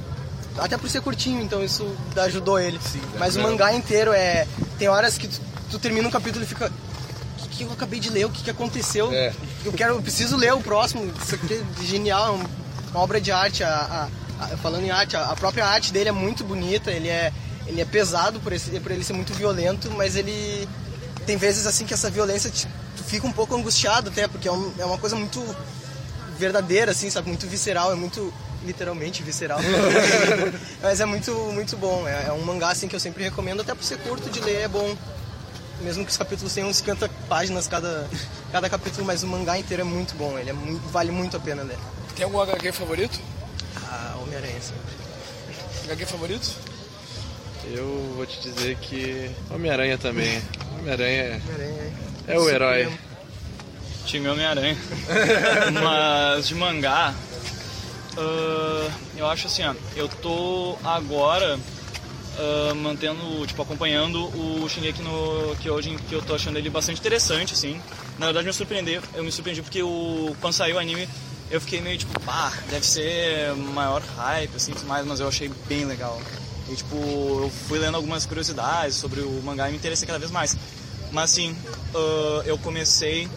Até 0.57 0.79
por 0.79 0.89
ser 0.89 1.01
curtinho, 1.01 1.43
então 1.43 1.63
isso 1.65 1.85
ajudou 2.17 2.61
ele. 2.61 2.79
mas 3.19 3.35
o 3.37 3.41
mangá 3.43 3.73
inteiro 3.75 4.13
é. 4.13 4.47
Tem 4.79 4.89
horas 4.89 5.19
que 5.19 5.27
tu, 5.27 5.41
tu 5.73 5.79
termina 5.81 6.07
um 6.07 6.11
capítulo 6.11 6.45
e 6.45 6.47
fica. 6.47 6.67
O 6.69 7.49
que, 7.49 7.49
que 7.59 7.65
eu 7.65 7.73
acabei 7.73 7.99
de 7.99 8.09
ler? 8.11 8.25
O 8.27 8.31
que, 8.31 8.43
que 8.45 8.51
aconteceu? 8.51 9.13
É. 9.13 9.33
Eu 9.65 9.73
quero, 9.73 9.95
eu 9.95 10.03
preciso 10.03 10.37
ler 10.37 10.55
o 10.55 10.61
próximo. 10.61 11.13
Isso 11.23 11.35
aqui 11.35 11.55
é 11.81 11.85
genial, 11.85 12.27
é 12.27 12.31
uma 12.93 13.01
obra 13.03 13.21
de 13.21 13.33
arte. 13.33 13.65
A, 13.65 14.09
a- 14.39 14.45
a- 14.45 14.57
falando 14.59 14.85
em 14.85 14.91
arte, 14.91 15.17
a, 15.17 15.25
a 15.31 15.35
própria 15.37 15.67
arte 15.67 15.93
dele 15.93 16.09
é 16.09 16.13
muito 16.13 16.45
bonita. 16.45 16.91
Ele 16.93 17.09
é, 17.09 17.33
ele 17.67 17.81
é 17.81 17.85
pesado 17.85 18.39
por, 18.39 18.53
esse, 18.53 18.71
por 18.81 18.93
ele 18.93 19.03
ser 19.03 19.13
muito 19.13 19.35
violento, 19.35 19.91
mas 19.97 20.15
ele 20.15 20.69
tem 21.27 21.37
vezes 21.37 21.67
assim 21.67 21.85
que 21.85 21.95
essa 21.95 22.09
violência 22.11 22.49
te, 22.51 22.69
tu 22.97 23.03
fica 23.05 23.27
um 23.27 23.33
pouco 23.33 23.55
angustiado 23.55 24.11
até, 24.11 24.27
porque 24.29 24.49
é, 24.49 24.53
um- 24.53 24.73
é 24.79 24.85
uma 24.85 24.99
coisa 24.99 25.17
muito 25.17 25.41
verdadeira, 26.39 26.93
assim, 26.93 27.11
sabe? 27.11 27.29
Muito 27.29 27.47
visceral, 27.47 27.93
é 27.93 27.95
muito 27.95 28.33
literalmente 28.65 29.23
visceral. 29.23 29.59
Mas 30.83 31.01
é 31.01 31.05
muito, 31.05 31.33
muito 31.53 31.77
bom. 31.77 32.07
É, 32.09 32.27
é 32.29 32.33
um 32.33 32.43
mangá 32.43 32.71
assim 32.71 32.89
que 32.89 32.97
eu 32.97 33.01
sempre 33.01 33.23
recomendo, 33.23 33.61
até 33.61 33.75
por 33.75 33.85
ser 33.85 33.99
curto 33.99 34.29
de 34.31 34.41
ler, 34.41 34.63
é 34.63 34.69
bom. 34.69 34.97
Mesmo 35.81 36.05
que 36.05 36.11
os 36.11 36.17
capítulos 36.17 36.53
tenham 36.55 36.69
uns 36.71 36.77
50 36.77 37.09
páginas 37.29 37.67
cada, 37.67 38.09
cada 38.53 38.71
capítulo, 38.71 39.05
mas 39.05 39.23
o 39.23 39.27
mangá 39.27 39.59
inteiro 39.59 39.83
é 39.83 39.85
muito 39.85 40.15
bom. 40.17 40.39
Ele 40.39 40.51
é 40.51 40.53
muito, 40.53 40.89
vale 40.89 41.11
muito 41.11 41.37
a 41.37 41.41
pena 41.41 41.63
ler. 41.63 41.79
Tem 42.15 42.25
algum 42.25 42.41
HQ 42.41 42.73
favorito? 42.73 43.21
Ah, 43.77 44.17
Homem-Aranha, 44.23 44.61
sim. 44.61 44.75
HQ 45.85 46.07
favorito? 46.07 46.49
Eu 47.73 48.13
vou 48.17 48.25
te 48.25 48.41
dizer 48.41 48.77
que 48.77 49.31
Homem-Aranha 49.51 49.99
também. 49.99 50.41
Homem-Aranha 50.79 51.41
Homem-Aranha 51.45 51.93
é 52.27 52.39
o 52.39 52.49
herói. 52.49 52.89
Time 54.07 54.29
Homem-Aranha. 54.29 54.77
Mas 55.83 56.49
de 56.49 56.55
mangá, 56.55 57.15
ah, 58.17 58.91
eu 59.17 59.27
acho 59.27 59.47
assim, 59.47 59.65
ó, 59.65 59.75
eu 59.97 60.09
tô 60.09 60.77
agora 60.85 61.59
ah, 62.39 62.75
mantendo, 62.75 63.47
tipo, 63.47 63.63
acompanhando 63.63 64.25
o 64.37 64.69
Shingeki 64.69 65.03
no 65.03 65.57
Kyojin, 65.61 65.97
que 65.97 66.15
eu 66.15 66.23
tô 66.23 66.35
achando 66.35 66.59
ele 66.59 66.71
bastante 66.71 67.01
interessante, 67.01 67.55
assim. 67.55 67.81
Na 68.19 68.27
verdade 68.27 68.47
me 68.47 68.53
surpreendeu, 68.53 69.03
eu 69.15 69.25
me 69.25 69.33
surpreendi 69.33 69.63
porque 69.63 69.83
o, 69.83 70.37
quando 70.41 70.53
saiu 70.53 70.77
o 70.77 70.79
anime 70.79 71.09
eu 71.51 71.61
fiquei 71.61 71.81
meio 71.81 71.99
tipo, 71.99 72.19
pá, 72.21 72.53
deve 72.71 72.87
ser 72.87 73.55
maior 73.55 74.03
hype, 74.17 74.57
assim, 74.57 74.73
tudo 74.73 74.87
mais, 74.87 75.07
mas 75.07 75.21
eu 75.21 75.29
achei 75.29 75.51
bem 75.69 75.85
legal. 75.85 76.21
E 76.69 76.75
tipo, 76.75 76.97
eu 76.97 77.53
fui 77.69 77.79
lendo 77.79 77.97
algumas 77.97 78.25
curiosidades 78.25 78.97
sobre 78.97 79.21
o 79.21 79.43
mangá 79.43 79.69
e 79.69 79.73
me 79.73 79.77
interessei 79.77 80.07
cada 80.07 80.19
vez 80.19 80.31
mais. 80.31 80.57
Mas 81.15 81.31
assim, 81.31 81.57
ah, 81.95 82.43
eu 82.45 82.59
comecei 82.59 83.29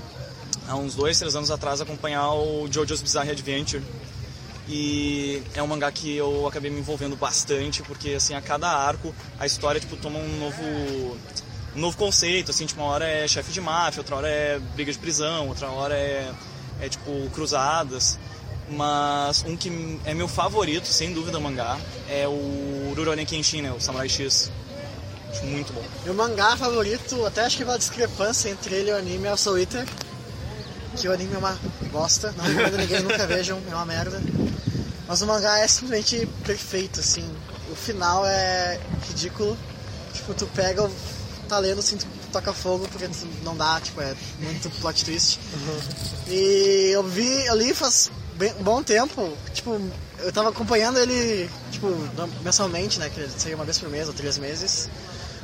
há 0.67 0.75
uns 0.75 0.95
dois, 0.95 1.17
três 1.19 1.35
anos 1.35 1.51
atrás 1.51 1.79
acompanhar 1.79 2.33
o 2.33 2.67
JoJo's 2.67 3.01
Bizarre 3.03 3.29
Adventure. 3.29 3.83
E 4.67 5.41
é 5.53 5.61
um 5.61 5.67
mangá 5.67 5.89
que 5.91 6.17
eu 6.17 6.45
acabei 6.47 6.69
me 6.71 6.79
envolvendo 6.79 7.15
bastante, 7.15 7.83
porque 7.83 8.15
assim, 8.15 8.33
a 8.33 8.41
cada 8.41 8.67
arco 8.67 9.15
a 9.39 9.45
história 9.45 9.79
tipo 9.79 9.95
toma 9.95 10.19
um 10.19 10.39
novo 10.39 11.17
um 11.75 11.79
novo 11.79 11.95
conceito, 11.95 12.49
assim, 12.49 12.65
tipo, 12.65 12.81
uma 12.81 12.89
hora 12.89 13.07
é 13.07 13.27
chefe 13.27 13.51
de 13.51 13.61
máfia, 13.61 14.01
outra 14.01 14.15
hora 14.15 14.27
é 14.27 14.59
briga 14.75 14.91
de 14.91 14.97
prisão, 14.97 15.47
outra 15.47 15.69
hora 15.69 15.95
é, 15.95 16.33
é 16.81 16.89
tipo 16.89 17.29
cruzadas. 17.29 18.19
Mas 18.69 19.45
um 19.47 19.55
que 19.55 19.99
é 20.03 20.13
meu 20.15 20.27
favorito, 20.27 20.87
sem 20.87 21.13
dúvida, 21.13 21.39
mangá, 21.39 21.77
é 22.09 22.27
o 22.27 22.93
Rurouni 22.97 23.25
Kenshin, 23.25 23.61
né, 23.61 23.71
o 23.71 23.79
Samurai 23.79 24.09
X. 24.09 24.51
Acho 25.31 25.45
muito 25.45 25.73
bom. 25.73 25.83
Meu 26.05 26.13
mangá 26.13 26.55
favorito, 26.57 27.25
até 27.25 27.41
acho 27.45 27.57
que 27.57 27.63
uma 27.63 27.77
discrepância 27.77 28.49
entre 28.49 28.75
ele 28.75 28.89
e 28.89 28.93
o 28.93 28.97
anime 28.97 29.27
é 29.27 29.33
o 29.33 29.37
Soul 29.37 29.59
Eater. 29.59 29.85
Que 30.95 31.07
o 31.07 31.13
anime 31.13 31.35
é 31.35 31.37
uma 31.37 31.57
bosta, 31.91 32.33
não 32.37 32.43
recomendo 32.45 32.77
ninguém, 32.77 33.01
nunca 33.01 33.27
vejam, 33.27 33.61
é 33.69 33.75
uma 33.75 33.85
merda. 33.85 34.19
Mas 35.07 35.21
o 35.21 35.27
mangá 35.27 35.59
é 35.59 35.67
simplesmente 35.67 36.27
perfeito, 36.45 36.99
assim. 36.99 37.29
O 37.71 37.75
final 37.75 38.25
é 38.25 38.79
ridículo. 39.07 39.57
Tipo, 40.13 40.33
tu 40.33 40.47
pega, 40.47 40.83
o- 40.83 40.91
tá 41.47 41.59
lendo, 41.59 41.79
assim, 41.79 41.97
tu 41.97 42.07
toca 42.31 42.51
fogo 42.51 42.87
porque 42.91 43.07
tu 43.07 43.27
não 43.43 43.55
dá, 43.55 43.79
tipo, 43.79 44.01
é 44.01 44.15
muito 44.39 44.69
plot 44.81 45.05
twist. 45.05 45.39
E 46.27 46.91
eu 46.93 47.03
vi, 47.03 47.45
eu 47.45 47.55
li 47.55 47.73
faz 47.73 48.09
bem, 48.35 48.53
um 48.59 48.63
bom 48.63 48.81
tempo, 48.83 49.37
tipo, 49.53 49.79
eu 50.19 50.31
tava 50.33 50.49
acompanhando 50.49 50.97
ele, 50.99 51.49
tipo, 51.71 51.87
mensalmente, 52.43 52.99
né, 52.99 53.09
que 53.09 53.29
seria 53.39 53.55
uma 53.55 53.65
vez 53.65 53.77
por 53.77 53.89
mês 53.89 54.07
ou 54.07 54.13
três 54.13 54.37
meses. 54.37 54.89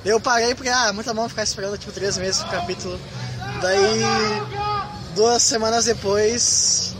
Eu 0.05 0.19
parei 0.19 0.53
porque, 0.53 0.69
ah, 0.69 0.87
é 0.89 0.91
muito 0.91 1.13
bom 1.13 1.29
ficar 1.29 1.43
esperando, 1.43 1.77
tipo, 1.77 1.91
três 1.91 2.17
meses 2.17 2.41
por 2.41 2.51
capítulo. 2.51 2.99
Daí, 3.61 4.01
duas 5.15 5.41
semanas 5.41 5.85
depois, 5.85 6.93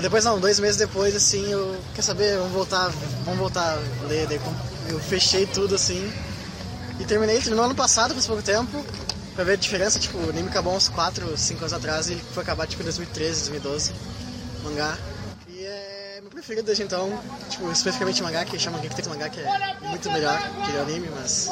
depois 0.00 0.24
não, 0.24 0.40
dois 0.40 0.58
meses 0.58 0.76
depois, 0.76 1.14
assim, 1.14 1.48
eu, 1.50 1.76
quer 1.94 2.02
saber, 2.02 2.36
vamos 2.38 2.52
voltar, 2.52 2.90
vamos 3.24 3.38
voltar 3.38 3.78
a 3.78 4.06
ler, 4.06 4.26
daí 4.26 4.40
eu 4.88 4.98
fechei 4.98 5.46
tudo, 5.46 5.76
assim, 5.76 6.12
e 6.98 7.04
terminei, 7.04 7.40
terminou 7.40 7.64
ano 7.64 7.74
passado, 7.74 8.12
faz 8.12 8.26
pouco 8.26 8.42
tempo, 8.42 8.84
pra 9.36 9.44
ver 9.44 9.52
a 9.52 9.56
diferença, 9.56 10.00
tipo, 10.00 10.18
o 10.18 10.30
anime 10.30 10.48
acabou 10.48 10.74
uns 10.74 10.88
4, 10.88 11.36
5 11.36 11.60
anos 11.60 11.72
atrás 11.72 12.08
e 12.10 12.16
foi 12.16 12.42
acabar, 12.42 12.66
tipo, 12.66 12.82
em 12.82 12.86
2013, 12.86 13.50
2012, 13.50 13.92
mangá. 14.64 14.98
Meu 16.32 16.42
preferido 16.42 16.64
desde 16.66 16.82
então, 16.82 17.22
tipo, 17.50 17.70
especificamente 17.70 18.22
mangá, 18.22 18.42
que 18.46 18.58
chama 18.58 18.78
Geek 18.78 19.06
Mangá, 19.06 19.28
que 19.28 19.38
é 19.40 19.76
muito 19.82 20.10
melhor 20.10 20.40
que 20.64 20.72
o 20.72 20.80
anime, 20.80 21.08
mas... 21.14 21.46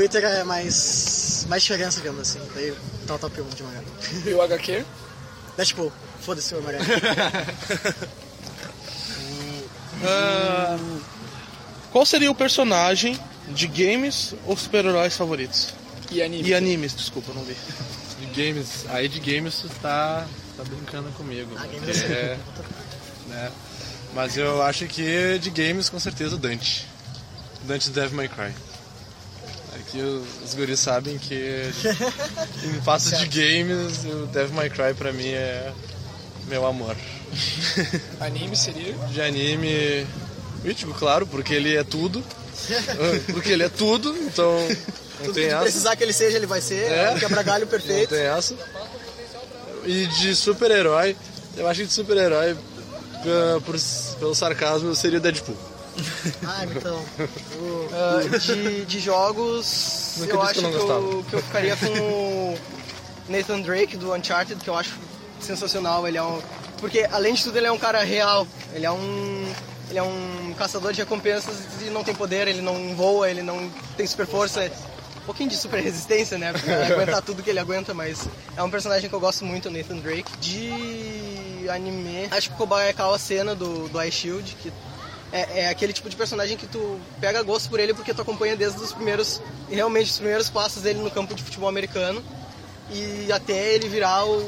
Eater 0.00 0.24
é 0.24 0.44
mais, 0.44 1.44
mais 1.48 1.64
diferença, 1.64 1.98
digamos 1.98 2.20
assim, 2.20 2.40
daí 2.54 2.72
tá 3.08 3.16
o 3.16 3.18
top 3.18 3.40
1 3.40 3.48
de 3.48 3.62
mangá. 3.64 3.80
E 4.24 4.32
o 4.34 4.40
HQ? 4.40 4.84
Deadpool, 5.56 5.92
foda-se 6.20 6.54
o 6.54 6.58
Homem-Aranha. 6.58 6.86
Ah, 10.04 10.76
qual 11.92 12.04
seria 12.04 12.28
o 12.28 12.34
personagem 12.34 13.16
de 13.48 13.68
games 13.68 14.34
ou 14.46 14.56
super-heróis 14.56 15.16
favoritos? 15.16 15.72
E 16.10 16.20
anime? 16.20 16.48
E 16.48 16.54
animes, 16.54 16.92
desculpa, 16.92 17.32
não 17.32 17.44
vi. 17.44 17.54
De 18.18 18.26
games, 18.26 18.84
aí 18.88 19.08
de 19.08 19.20
games 19.20 19.60
tu 19.60 19.68
tá, 19.80 20.26
tá 20.56 20.64
brincando 20.64 21.08
comigo. 21.12 21.52
Ah, 21.56 21.66
games 21.66 22.02
é, 22.02 22.36
né? 23.32 23.50
Mas 24.14 24.36
eu 24.36 24.62
acho 24.62 24.86
que 24.86 25.38
de 25.38 25.50
games 25.50 25.88
com 25.88 25.98
certeza 25.98 26.34
o 26.34 26.38
Dante. 26.38 26.86
Dante 27.64 27.88
do 27.90 27.94
Devil 28.00 28.16
May 28.16 28.28
Cry. 28.28 28.52
Aqui 29.74 30.00
os, 30.00 30.24
os 30.44 30.54
guris 30.54 30.78
sabem 30.80 31.18
que 31.18 31.62
em 32.64 32.80
passo 32.84 33.16
de 33.16 33.26
games 33.26 34.04
o 34.04 34.26
Devil 34.26 34.54
May 34.54 34.68
Cry 34.70 34.94
pra 34.96 35.12
mim 35.12 35.28
é 35.28 35.72
meu 36.46 36.66
amor. 36.66 36.94
Anime 38.20 38.54
seria? 38.56 38.92
De 39.10 39.22
anime, 39.22 40.06
Mítico, 40.62 40.92
claro, 40.94 41.26
porque 41.26 41.54
ele 41.54 41.76
é 41.76 41.82
tudo. 41.82 42.22
Porque 43.32 43.50
ele 43.50 43.64
é 43.64 43.68
tudo, 43.68 44.16
então 44.18 44.52
não 44.60 45.24
Tudo 45.26 45.34
tem 45.34 45.48
que 45.48 45.52
essa. 45.52 45.62
precisar 45.62 45.96
que 45.96 46.04
ele 46.04 46.12
seja, 46.12 46.36
ele 46.36 46.46
vai 46.46 46.60
ser. 46.60 46.84
É. 46.84 47.04
É. 47.06 47.10
um 47.10 47.18
quebra-galho 47.18 47.64
Não 47.64 47.70
perfeito. 47.70 48.10
tem 48.10 48.20
essa. 48.22 48.54
E 49.84 50.06
de 50.06 50.36
super-herói, 50.36 51.16
eu 51.56 51.66
acho 51.66 51.80
que 51.80 51.86
de 51.86 51.92
super-herói, 51.92 52.56
ah, 53.26 53.60
por- 53.64 53.76
pelo 54.18 54.34
sarcasmo, 54.34 54.94
seria 54.94 55.18
o 55.18 55.22
Deadpool. 55.22 55.56
Ah, 56.46 56.64
então. 56.64 57.02
Ah, 57.94 58.38
de, 58.38 58.84
de 58.86 58.98
jogos, 59.00 60.16
eu 60.26 60.40
acho 60.42 60.54
que 60.60 60.64
eu 60.64 60.70
que 60.70 60.76
eu, 60.76 61.24
que 61.28 61.36
eu 61.36 61.42
ficaria 61.42 61.76
com 61.76 61.86
o 61.86 62.58
Nathan 63.28 63.60
Drake 63.60 63.96
do 63.96 64.12
Uncharted, 64.14 64.62
que 64.62 64.68
eu 64.70 64.76
acho 64.76 64.92
sensacional. 65.40 66.08
Ele 66.08 66.16
é 66.18 66.22
um. 66.22 66.40
Porque 66.78 67.06
além 67.12 67.34
de 67.34 67.44
tudo 67.44 67.58
ele 67.58 67.66
é 67.66 67.72
um 67.72 67.78
cara 67.78 68.02
real. 68.02 68.46
Ele 68.74 68.86
é 68.86 68.90
um. 68.90 69.52
Ele 69.90 69.98
é 69.98 70.02
um 70.02 70.54
caçador 70.58 70.92
de 70.92 71.00
recompensas 71.00 71.54
e 71.82 71.90
não 71.90 72.02
tem 72.02 72.14
poder, 72.14 72.48
ele 72.48 72.62
não 72.62 72.94
voa, 72.96 73.30
ele 73.30 73.42
não 73.42 73.70
tem 73.96 74.06
super 74.06 74.26
força. 74.26 74.70
Um 75.18 75.26
pouquinho 75.26 75.50
de 75.50 75.56
super 75.56 75.80
resistência, 75.82 76.38
né? 76.38 76.52
Pra 76.52 76.86
aguentar 76.86 77.20
tudo 77.22 77.42
que 77.42 77.50
ele 77.50 77.58
aguenta, 77.60 77.92
mas 77.92 78.26
é 78.56 78.62
um 78.62 78.70
personagem 78.70 79.08
que 79.10 79.14
eu 79.14 79.20
gosto 79.20 79.44
muito, 79.44 79.70
Nathan 79.70 79.98
Drake. 79.98 80.32
De 80.40 80.70
anime, 81.70 82.28
acho 82.30 82.48
que 82.50 82.54
o 82.54 82.58
Kobayakawa 82.58 83.18
Sena 83.18 83.54
do, 83.54 83.88
do 83.88 84.02
Ice 84.02 84.18
Shield, 84.18 84.56
que 84.62 84.72
é, 85.32 85.60
é 85.62 85.68
aquele 85.68 85.92
tipo 85.92 86.08
de 86.10 86.16
personagem 86.16 86.56
que 86.56 86.66
tu 86.66 86.98
pega 87.20 87.42
gosto 87.42 87.68
por 87.70 87.80
ele 87.80 87.94
porque 87.94 88.12
tu 88.12 88.20
acompanha 88.22 88.56
desde 88.56 88.80
os 88.82 88.92
primeiros, 88.92 89.40
realmente 89.70 90.10
os 90.10 90.18
primeiros 90.18 90.48
passos 90.50 90.82
dele 90.82 91.00
no 91.00 91.10
campo 91.10 91.34
de 91.34 91.42
futebol 91.42 91.68
americano 91.68 92.22
e 92.90 93.32
até 93.32 93.74
ele 93.74 93.88
virar 93.88 94.24
o, 94.26 94.38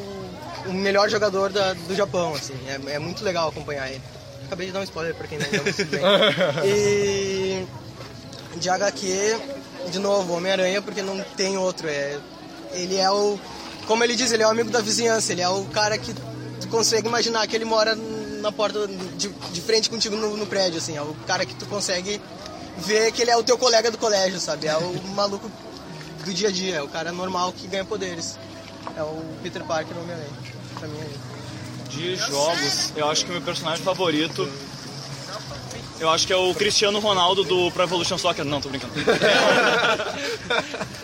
o 0.67 0.73
melhor 0.73 1.09
jogador 1.09 1.51
da- 1.51 1.73
do 1.73 1.95
Japão, 1.95 2.35
assim. 2.35 2.55
É, 2.67 2.95
é 2.95 2.99
muito 2.99 3.25
legal 3.25 3.49
acompanhar 3.49 3.89
ele. 3.89 4.03
Acabei 4.47 4.67
de 4.67 4.73
dar 4.75 4.81
um 4.81 4.85
spoiler 4.85 5.15
pra 5.15 5.27
quem 5.27 5.39
não 5.39 5.47
viu. 5.49 5.63
E 6.65 7.65
de 8.57 8.69
HQ, 8.69 9.37
de 9.91 9.99
novo, 9.99 10.35
Homem-Aranha, 10.35 10.83
porque 10.83 11.01
não 11.03 11.19
tem 11.37 11.57
outro. 11.57 11.89
É, 11.89 12.19
ele 12.73 12.97
é 12.97 13.11
o. 13.11 13.39
Como 13.87 14.03
ele 14.05 14.15
diz, 14.15 14.33
ele 14.33 14.43
é 14.43 14.47
o 14.47 14.51
amigo 14.51 14.71
da 14.71 14.81
vizinhança, 14.81 15.33
ele 15.33 15.43
é 15.43 15.49
o 15.49 15.65
cara 15.67 15.97
que 15.99 16.15
tu 16.61 16.69
consegue 16.69 17.09
imaginar 17.09 17.47
que 17.47 17.57
ele 17.57 17.65
mora 17.65 17.97
na 18.41 18.53
porta 18.53 18.87
de, 19.17 19.29
de 19.29 19.61
frente 19.61 19.89
contigo 19.89 20.17
no, 20.17 20.37
no 20.37 20.47
prédio, 20.47 20.79
assim. 20.79 20.97
É 20.97 21.03
o 21.03 21.15
cara 21.27 21.45
que 21.47 21.55
tu 21.55 21.67
consegue 21.67 22.21
vê 22.79 23.11
que 23.13 23.23
ele 23.23 23.31
é 23.31 23.37
o 23.37 23.43
teu 23.43 23.57
colega 23.57 23.91
do 23.91 23.99
colégio, 23.99 24.41
sabe? 24.41 24.67
É 24.67 24.77
o 24.77 25.03
maluco 25.15 25.51
do 26.25 26.33
dia 26.33 26.49
a 26.49 26.53
dia, 26.53 26.77
é 26.77 26.83
o 26.83 26.89
cara 26.89 27.13
normal 27.13 27.53
que 27.53 27.67
ganha 27.67 27.85
poderes. 27.85 28.39
É 28.97 29.03
o 29.03 29.23
Peter 29.43 29.65
Parker 29.65 29.97
Homem-Aranha. 29.97 30.29
Pra 30.79 30.89
mim 30.89 30.99
é. 30.99 31.35
De 31.91 32.17
jogos, 32.17 32.93
eu 32.97 33.09
acho 33.09 33.25
que 33.25 33.31
o 33.31 33.35
meu 33.35 33.43
personagem 33.43 33.85
favorito. 33.85 34.49
Eu 36.01 36.11
acho 36.11 36.27
que 36.27 36.33
é 36.33 36.37
o 36.37 36.53
Cristiano 36.55 36.99
Ronaldo 36.99 37.45
do 37.45 37.71
Pro 37.71 37.85
Evolution 37.85 38.19
Soccer. 38.19 38.45
Não, 38.45 38.61
tô 38.61 38.69
brincando. 38.69 38.93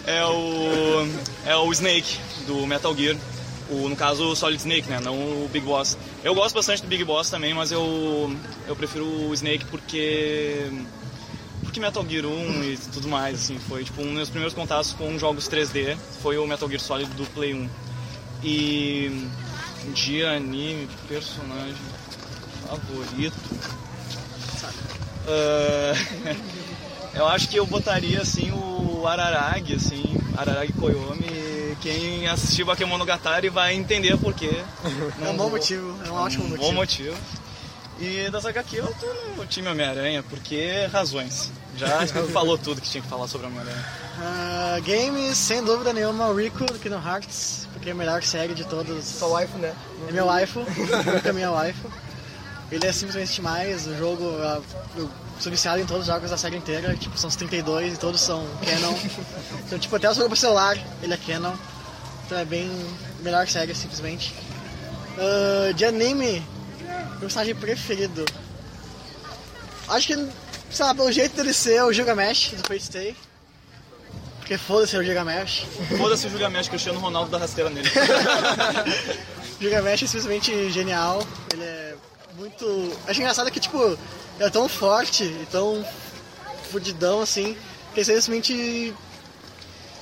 É 0.07 0.25
o. 0.25 1.07
É 1.47 1.55
o 1.55 1.71
Snake 1.73 2.19
do 2.47 2.67
Metal 2.67 2.97
Gear. 2.97 3.17
O, 3.71 3.89
no 3.89 3.97
caso, 3.97 4.25
o 4.25 4.37
Solid 4.37 4.59
Snake, 4.59 4.89
né? 4.89 5.01
Não 5.01 5.15
o 5.15 5.49
Big 5.53 5.65
Boss. 5.65 5.97
Eu 6.25 6.35
gosto 6.35 6.55
bastante 6.55 6.83
do 6.83 6.89
Big 6.89 7.05
Boss 7.05 7.31
também, 7.31 7.55
mas 7.55 7.71
eu, 7.71 8.35
eu 8.67 8.77
prefiro 8.77 9.07
o 9.07 9.35
Snake 9.35 9.65
porque. 9.67 10.71
Porque 11.63 11.79
Metal 11.79 12.05
Gear 12.09 12.27
1 12.27 12.65
e 12.65 12.79
tudo 12.93 13.07
mais, 13.07 13.37
assim, 13.37 13.59
foi 13.59 13.85
tipo 13.85 14.03
um 14.03 14.07
dos 14.07 14.15
meus 14.15 14.29
primeiros 14.29 14.55
contatos 14.55 14.93
com 14.93 15.17
jogos 15.19 15.49
3D 15.49 15.97
foi 16.21 16.37
o 16.37 16.45
Metal 16.45 16.69
Gear 16.69 16.81
Solid 16.81 17.11
do 17.13 17.25
Play 17.27 17.55
1. 17.55 17.69
E 18.43 19.29
de 19.95 20.25
anime, 20.25 20.89
personagem 21.09 21.75
favorito. 22.67 23.37
Ah, 25.27 25.93
eu 27.15 27.27
acho 27.29 27.49
que 27.49 27.57
eu 27.57 27.67
botaria 27.67 28.21
assim 28.21 28.51
o 28.53 29.07
Araragi, 29.07 29.75
assim, 29.75 30.03
Araragi 30.37 30.73
Koyomi. 30.73 31.60
Quem 31.81 32.27
assistiu 32.29 32.67
Bakemonogatari 32.67 33.49
vai 33.49 33.75
entender 33.75 34.17
por 34.19 34.35
quê. 34.35 34.63
É 35.25 35.29
um 35.29 35.37
bom 35.37 35.49
motivo, 35.51 35.99
é 36.07 36.11
um 36.11 36.15
ótimo 36.15 36.45
Um 36.45 36.49
motivo. 36.49 36.67
bom 36.69 36.73
motivo. 36.75 37.17
E 37.99 38.31
das 38.31 38.47
HQ 38.47 38.77
eu 38.77 38.95
tô 38.99 39.07
no 39.37 39.47
time 39.47 39.69
Homem-Aranha, 39.69 40.23
porque 40.23 40.87
razões. 40.93 41.51
Já 41.77 42.07
falou 42.33 42.57
tudo 42.59 42.81
que 42.81 42.89
tinha 42.89 43.03
que 43.03 43.09
falar 43.09 43.29
sobre 43.29 43.47
Homem-Aranha. 43.47 43.85
Ah, 44.23 44.79
games, 44.87 45.37
sem 45.37 45.63
dúvida 45.65 45.93
nenhuma, 45.93 46.29
o 46.29 46.35
Rico 46.39 46.65
do 46.65 46.79
Kingdom 46.79 47.01
Hearts, 47.03 47.67
porque 47.73 47.89
é 47.89 47.93
a 47.93 47.95
melhor 47.95 48.23
série 48.23 48.55
de 48.55 48.65
todos. 48.65 49.21
O 49.23 49.29
waifu, 49.29 49.57
né? 49.59 49.75
É 50.09 50.13
meu 50.13 50.27
waifu, 50.27 50.61
é 51.25 51.33
minha 51.33 51.51
waifu. 51.51 51.91
Ele 52.71 52.87
é 52.87 52.93
simplesmente 52.93 53.33
demais, 53.35 53.87
o 53.87 53.97
jogo, 53.97 54.25
eu 54.97 55.11
sou 55.41 55.51
viciado 55.51 55.81
em 55.81 55.87
todos 55.87 56.03
os 56.03 56.07
jogos 56.07 56.31
da 56.31 56.37
série 56.37 56.57
inteira, 56.57 56.95
tipo, 56.95 57.19
são 57.19 57.29
os 57.29 57.37
32 57.37 57.95
e 57.95 57.97
todos 57.97 58.21
são 58.21 58.47
canon. 58.65 58.95
Então, 59.67 59.79
tipo, 59.79 59.95
até 59.95 60.11
o 60.11 60.15
jogo 60.15 60.29
pro 60.29 60.37
celular, 60.37 60.77
ele 61.01 61.15
é 61.15 61.17
canon. 61.17 61.55
Então 62.27 62.39
é 62.39 62.45
bem 62.45 62.71
melhor 63.23 63.47
série, 63.47 63.75
simplesmente. 63.75 64.35
Ah, 65.19 65.73
de 65.73 65.85
anime, 65.85 66.43
meu 67.11 67.21
personagem 67.21 67.55
preferido. 67.55 68.25
Acho 69.89 70.07
que, 70.07 70.29
sei 70.71 70.85
lá, 70.87 70.95
pelo 70.95 71.13
jeito 71.13 71.37
dele 71.37 71.53
ser 71.53 71.83
o 71.83 71.93
Gilgamesh 71.93 72.53
do 72.57 72.67
Fate 72.67 72.85
Stay. 72.85 73.17
Porque 74.39 74.57
foda-se 74.57 74.97
o 74.97 75.05
Gilgamesh. 75.05 75.67
Foda-se 75.99 76.27
o 76.27 76.31
Gilgamesh, 76.31 76.69
Cristiano 76.69 76.99
Ronaldo 76.99 77.31
da 77.31 77.39
rasteira 77.39 77.69
nele. 77.71 77.89
Gilgamesh 79.61 80.03
é 80.03 80.07
simplesmente 80.07 80.71
genial. 80.71 81.23
Ele 81.53 81.63
é 81.63 81.90
muito. 82.41 82.93
Acho 83.07 83.21
engraçado 83.21 83.51
que, 83.51 83.61
tipo, 83.61 83.79
ele 83.79 83.99
é 84.39 84.51
tão 84.51 84.69
forte 84.69 85.25
e 85.25 85.47
tão 85.51 85.85
fudidão 86.71 87.21
assim, 87.21 87.55
que 87.93 88.01
ele 88.01 88.05
simplesmente 88.05 88.95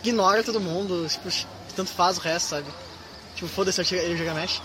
ignora 0.03 0.45
todo 0.45 0.61
mundo, 0.61 1.07
tipo, 1.09 1.29
tanto 1.75 1.91
faz 1.91 2.17
o 2.17 2.21
resto, 2.21 2.51
sabe? 2.51 2.67
Tipo, 3.35 3.49
foda-se 3.49 3.81
o 3.81 3.85
Gilgamesh. 3.85 4.63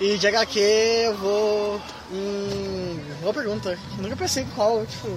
E 0.00 0.16
de 0.16 0.26
HQ 0.28 0.58
eu 0.60 1.16
vou. 1.16 1.80
Hum. 2.12 3.00
Boa 3.20 3.34
pergunta. 3.34 3.76
Eu 3.96 4.02
nunca 4.02 4.16
pensei 4.16 4.44
em 4.44 4.46
qual, 4.50 4.86
tipo. 4.86 5.08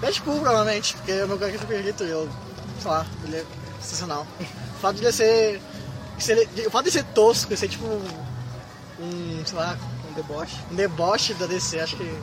Deadpool 0.00 0.40
provavelmente, 0.40 0.94
porque 0.94 1.10
é 1.10 1.24
o 1.24 1.28
meu 1.28 1.36
HQ 1.36 1.58
favorito 1.58 2.04
e 2.04 2.10
eu. 2.10 2.28
sei 2.80 2.90
lá, 2.90 3.06
ele 3.24 3.36
é 3.38 3.44
sensacional. 3.80 4.24
O 4.40 4.78
fato 4.78 4.96
de 4.96 5.02
ele 5.04 5.12
ser. 5.12 5.60
se 6.20 6.32
ele- 6.32 6.66
o 6.66 6.70
fato 6.70 6.84
de 6.84 6.90
ele 6.90 6.98
ser 6.98 7.04
tosco, 7.14 7.50
ele 7.50 7.56
ser 7.56 7.68
tipo. 7.68 7.84
um. 9.00 9.42
sei 9.44 9.56
lá, 9.58 9.76
deboche. 10.16 10.56
um 10.70 10.74
deboche 10.74 11.34
da 11.34 11.46
DC, 11.46 11.80
acho 11.80 11.96
que. 11.96 12.22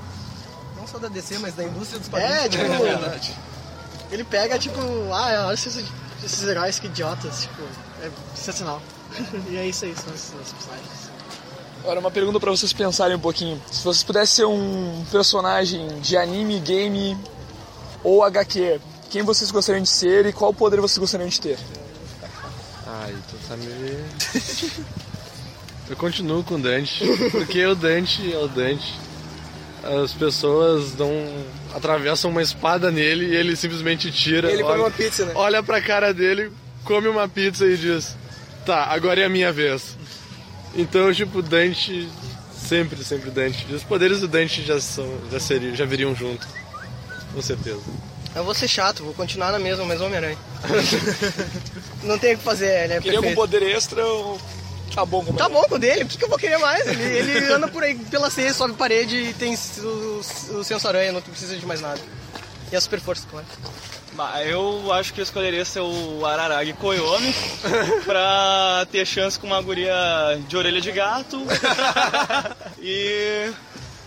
Não 0.77 0.88
só 0.88 0.97
da 0.97 1.08
DC, 1.08 1.38
mas 1.39 1.53
da 1.53 1.63
indústria 1.63 1.99
dos 1.99 2.10
quadrinhos. 2.10 2.45
É, 2.45 2.49
tipo. 2.49 2.63
também. 2.63 3.36
Ele 4.12 4.23
pega, 4.23 4.60
tipo, 4.60 4.79
ah, 5.12 5.45
olha 5.47 5.53
esses, 5.53 5.84
esses 6.23 6.43
heróis 6.43 6.77
que 6.77 6.88
idiotas, 6.88 7.41
tipo, 7.41 7.63
é 8.01 8.12
sensacional. 8.36 8.82
e 9.49 9.58
é 9.58 9.67
isso 9.67 9.86
aí, 9.86 9.95
são 9.95 10.13
esses 10.13 10.32
personagens. 10.32 11.13
Agora, 11.79 11.99
uma 11.99 12.12
pergunta 12.12 12.39
pra 12.39 12.51
vocês 12.51 12.71
pensarem 12.71 13.17
um 13.17 13.19
pouquinho. 13.19 13.62
Se 13.71 13.84
vocês 13.84 14.03
pudessem 14.03 14.36
ser 14.36 14.45
um 14.45 15.03
personagem 15.12 15.99
de 15.99 16.15
anime, 16.15 16.60
game 16.60 17.17
ou 18.03 18.23
HQ, 18.23 18.79
quem 19.10 19.21
vocês 19.21 19.51
gostariam 19.51 19.84
de 19.84 19.89
ser 19.89 20.25
e 20.25 20.32
qual 20.34 20.53
poder 20.53 20.79
vocês 20.79 20.97
gostariam 20.97 21.27
de 21.27 21.41
ter? 21.41 21.60
Ai, 22.88 23.13
tu 23.29 23.38
tá 23.47 23.58
me. 23.58 23.65
Eu 25.93 25.97
continuo 25.97 26.43
com 26.43 26.56
o 26.56 26.60
Dante, 26.60 27.06
porque 27.29 27.63
o 27.67 27.75
Dante 27.75 28.34
é 28.34 28.38
o 28.39 28.47
Dante. 28.47 28.95
As 29.84 30.12
pessoas 30.12 30.93
dão. 30.93 31.12
atravessam 31.71 32.32
uma 32.32 32.41
espada 32.41 32.89
nele 32.89 33.27
e 33.27 33.36
ele 33.36 33.56
simplesmente 33.56 34.12
tira. 34.12 34.51
Ele 34.51 34.63
come 34.63 34.73
olha, 34.73 34.82
uma 34.82 34.91
pizza, 34.91 35.23
né? 35.23 35.34
olha 35.36 35.62
pra 35.62 35.79
cara 35.79 36.12
dele, 36.12 36.51
come 36.84 37.08
uma 37.08 37.29
pizza 37.29 37.67
e 37.67 37.77
diz: 37.77 38.17
Tá, 38.65 38.86
agora 38.86 39.21
é 39.21 39.25
a 39.25 39.29
minha 39.29 39.53
vez. 39.53 39.95
Então, 40.73 41.13
tipo, 41.13 41.43
Dante. 41.43 42.10
Sempre, 42.58 43.03
sempre 43.03 43.29
Dante. 43.29 43.71
Os 43.71 43.84
poderes 43.84 44.19
do 44.19 44.27
Dante 44.27 44.63
já, 44.63 44.79
são, 44.79 45.08
já, 45.32 45.39
seriam, 45.39 45.75
já 45.75 45.86
viriam 45.86 46.15
junto. 46.15 46.47
Com 47.36 47.41
certeza. 47.41 47.82
Eu 48.36 48.43
vou 48.43 48.56
ser 48.56 48.67
chato, 48.67 49.03
vou 49.03 49.13
continuar 49.13 49.51
na 49.51 49.60
mesma, 49.60 49.86
mas 49.86 50.01
Homem-Aranha. 50.01 50.38
Não 52.01 52.17
tem 52.17 52.34
o 52.34 52.38
que 52.39 52.43
fazer, 52.43 52.86
ele 52.86 52.93
é 52.93 52.99
Queria 52.99 53.19
algum 53.19 53.27
perfeito. 53.27 53.36
poder 53.36 53.62
extra 53.62 54.03
ou 54.03 54.41
tá 54.93 55.06
bom 55.06 55.24
como 55.24 55.38
Tá 55.38 55.50
bom 55.50 55.63
com 55.63 55.76
o 55.76 55.80
dele, 55.80 56.04
o 56.04 56.08
que, 56.08 56.17
que 56.17 56.24
eu 56.24 56.30
vou 56.30 56.38
querer 56.38 56.58
mais? 56.58 56.86
Ele, 56.88 57.04
ele 57.04 57.54
anda 57.54 57.67
por 57.67 57.84
aí 57.84 57.96
pela 57.96 58.30
ceia, 58.30 58.54
sobe 58.54 58.74
parede 58.74 59.15
e 59.17 59.34
tem 59.34 59.56
o, 59.80 60.22
o 60.58 60.63
senso 60.63 60.88
aranha, 60.88 61.12
não 61.12 61.22
precisa 61.22 61.56
de 61.56 61.65
mais 61.65 61.82
nada. 61.82 62.00
E 62.72 62.76
a 62.76 62.82
super 62.82 63.00
força, 63.00 63.28
claro. 63.30 63.46
Bah, 64.13 64.43
eu 64.43 64.91
acho 64.93 65.12
que 65.13 65.19
eu 65.22 65.24
escolheria 65.24 65.65
ser 65.65 65.80
o 65.80 66.24
Araragi 66.26 66.74
Koyomi 66.74 67.34
pra 68.06 68.86
ter 68.91 69.06
chance 69.08 69.39
com 69.39 69.48
uma 69.48 69.62
guria 69.62 69.93
de 70.48 70.56
orelha 70.56 70.80
de 70.80 70.91
gato 70.91 71.41
e 72.80 73.52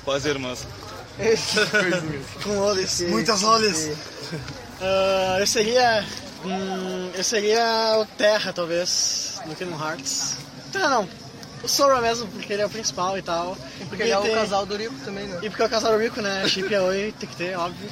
com 0.05 0.13
as 0.13 0.25
irmãs. 0.25 0.67
Com 2.45 2.59
olhos, 2.59 3.01
muitas 3.09 3.43
olhos. 3.43 3.89
Ah, 4.81 5.39
eu 5.41 5.47
seria. 5.47 6.05
hum, 6.45 7.11
eu 7.15 7.25
seria 7.25 7.97
o 7.99 8.05
Terra, 8.05 8.53
talvez, 8.53 9.41
no 9.47 9.55
Kingdom 9.57 9.83
Hearts. 9.83 10.37
Terra 10.77 10.91
não. 10.91 11.09
O 11.63 11.69
Sora 11.69 12.01
mesmo, 12.01 12.27
porque 12.29 12.53
ele 12.53 12.63
é 12.63 12.67
o 12.67 12.71
principal 12.71 13.17
e 13.19 13.23
tal. 13.23 13.57
Porque 13.89 14.03
ele 14.03 14.13
é 14.13 14.19
o 14.19 14.33
casal 14.33 14.67
do 14.67 14.77
Rico 14.77 14.95
também, 15.05 15.27
né? 15.27 15.39
E 15.43 15.49
porque 15.49 15.63
é 15.63 15.67
o 15.67 15.71
casal 15.71 15.99
rico, 15.99 16.21
né? 16.21 16.47
Chip 16.49 16.71
e 16.71 16.75
Aoi 16.75 17.15
tem 17.19 17.29
que 17.29 17.37
ter, 17.37 17.57
óbvio. 17.57 17.89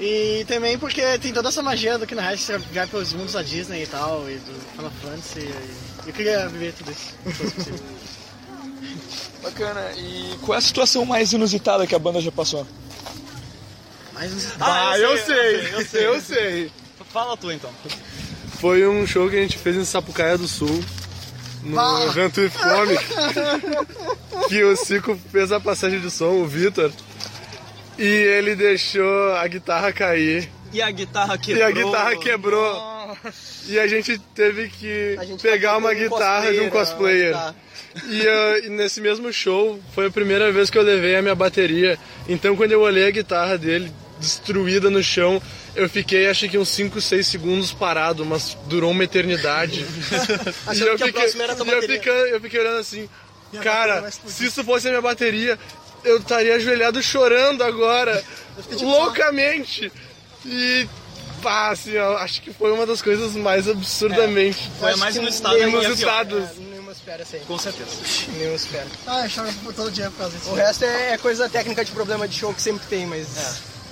E 0.00 0.44
também 0.48 0.78
porque 0.78 1.18
tem 1.18 1.30
toda 1.32 1.50
essa 1.50 1.62
magia 1.62 1.98
do 1.98 2.06
Kingdom 2.06 2.22
Hearts, 2.22 2.46
você 2.46 2.56
vai 2.56 2.86
pelos 2.86 3.12
mundos 3.12 3.34
da 3.34 3.42
Disney 3.42 3.82
e 3.82 3.86
tal, 3.86 4.28
e 4.30 4.36
do 4.36 4.60
Final 4.74 4.90
Fantasy. 5.02 5.40
e 5.40 6.08
eu 6.08 6.12
queria 6.14 6.48
viver 6.48 6.72
tudo 6.72 6.90
isso. 6.90 7.14
se 7.36 7.50
possível. 7.50 7.80
Bacana. 9.42 9.92
E 9.98 10.38
qual 10.42 10.54
é 10.54 10.58
a 10.58 10.62
situação 10.62 11.04
mais 11.04 11.32
inusitada 11.34 11.86
que 11.86 11.94
a 11.94 11.98
banda 11.98 12.20
já 12.20 12.32
passou? 12.32 12.66
Mas 14.14 14.32
Ah, 14.58 14.98
eu 14.98 15.18
sei, 15.18 15.74
eu 15.74 15.86
sei, 15.86 16.06
eu 16.06 16.20
sei. 16.20 16.72
Fala 17.12 17.36
tu 17.36 17.50
então. 17.50 17.70
Foi 18.58 18.86
um 18.86 19.06
show 19.06 19.28
que 19.28 19.36
a 19.36 19.42
gente 19.42 19.58
fez 19.58 19.76
em 19.76 19.84
Sapucaia 19.84 20.38
do 20.38 20.46
Sul, 20.46 20.82
no 21.62 21.76
Bah. 21.76 22.04
evento 22.06 22.40
Comic, 22.58 23.04
que 24.48 24.64
o 24.64 24.76
Cico 24.76 25.18
fez 25.30 25.52
a 25.52 25.60
passagem 25.60 26.00
de 26.00 26.10
som, 26.10 26.30
o 26.32 26.46
Vitor, 26.46 26.90
e 27.98 28.04
ele 28.06 28.54
deixou 28.56 29.32
a 29.34 29.46
guitarra 29.46 29.92
cair, 29.92 30.48
E 30.72 30.80
a 30.80 30.90
guitarra 30.90 31.34
e 31.34 31.38
quebrou. 31.38 31.66
a 31.66 31.70
guitarra 31.70 32.16
quebrou, 32.16 33.16
e 33.66 33.78
a 33.78 33.86
gente 33.86 34.18
teve 34.34 34.68
que 34.68 35.18
gente 35.24 35.42
pegar 35.42 35.72
tá 35.72 35.76
uma 35.78 35.90
com 35.90 35.96
um 35.96 35.98
guitarra 36.08 36.52
de 36.52 36.60
um 36.60 36.70
cosplayer, 36.70 37.32
tá. 37.32 37.54
E, 38.08 38.26
ah, 38.26 38.58
e 38.64 38.68
nesse 38.68 39.00
mesmo 39.00 39.32
show 39.32 39.80
foi 39.94 40.06
a 40.06 40.10
primeira 40.10 40.52
vez 40.52 40.70
que 40.70 40.78
eu 40.78 40.82
levei 40.82 41.16
a 41.16 41.22
minha 41.22 41.34
bateria. 41.34 41.98
Então 42.28 42.54
quando 42.54 42.70
eu 42.70 42.80
olhei 42.82 43.08
a 43.08 43.10
guitarra 43.10 43.58
dele 43.58 43.90
destruída 44.20 44.90
no 44.90 45.02
chão, 45.02 45.42
eu 45.74 45.88
fiquei 45.88 46.28
acho 46.28 46.48
que 46.48 46.58
uns 46.58 46.68
5, 46.68 47.00
6 47.00 47.26
segundos 47.26 47.72
parado, 47.72 48.24
mas 48.24 48.56
durou 48.66 48.90
uma 48.90 49.04
eternidade. 49.04 49.80
e 50.68 50.70
Achando 50.70 50.88
eu 50.88 50.96
que 50.96 51.04
a 51.04 51.06
fiquei, 51.06 51.24
e 51.24 51.70
eu 51.70 51.82
fiquei, 51.82 52.34
eu 52.34 52.40
fiquei 52.40 52.60
olhando 52.60 52.78
assim, 52.78 53.08
bateria 53.52 53.62
cara, 53.62 54.10
se 54.10 54.46
isso 54.46 54.62
fosse 54.62 54.86
a 54.86 54.90
minha 54.90 55.02
bateria, 55.02 55.58
eu 56.04 56.18
estaria 56.18 56.54
ajoelhado 56.54 57.02
chorando 57.02 57.62
agora, 57.62 58.22
tipo, 58.68 58.84
loucamente. 58.84 59.92
E 60.44 60.88
pá, 61.42 61.70
assim, 61.70 61.96
ó, 61.96 62.16
acho 62.18 62.42
que 62.42 62.52
foi 62.52 62.72
uma 62.72 62.86
das 62.86 63.02
coisas 63.02 63.34
mais 63.34 63.68
absurdamente 63.68 64.70
Foi 64.78 64.92
a 64.92 64.96
mais 64.96 65.16
inusitada 65.16 65.58
inusitadas. 65.58 66.50
É, 66.50 66.60
nenhuma 66.60 66.92
espera. 66.92 67.24
Com 67.46 67.58
certeza. 67.58 67.90
Nenhuma 68.36 68.56
espera. 68.56 68.86
Ah, 69.06 69.24
eu 69.24 69.30
choro 69.30 69.48
todo 69.74 69.90
dia 69.90 70.10
por 70.10 70.18
causa 70.18 70.36
disso. 70.36 70.50
O 70.50 70.54
resto 70.54 70.84
é, 70.84 71.12
é 71.12 71.18
coisa 71.18 71.48
técnica 71.48 71.84
de 71.84 71.92
problema 71.92 72.26
de 72.26 72.36
show 72.36 72.54
que 72.54 72.62
sempre 72.62 72.86
tem, 72.86 73.06
mas 73.06 73.28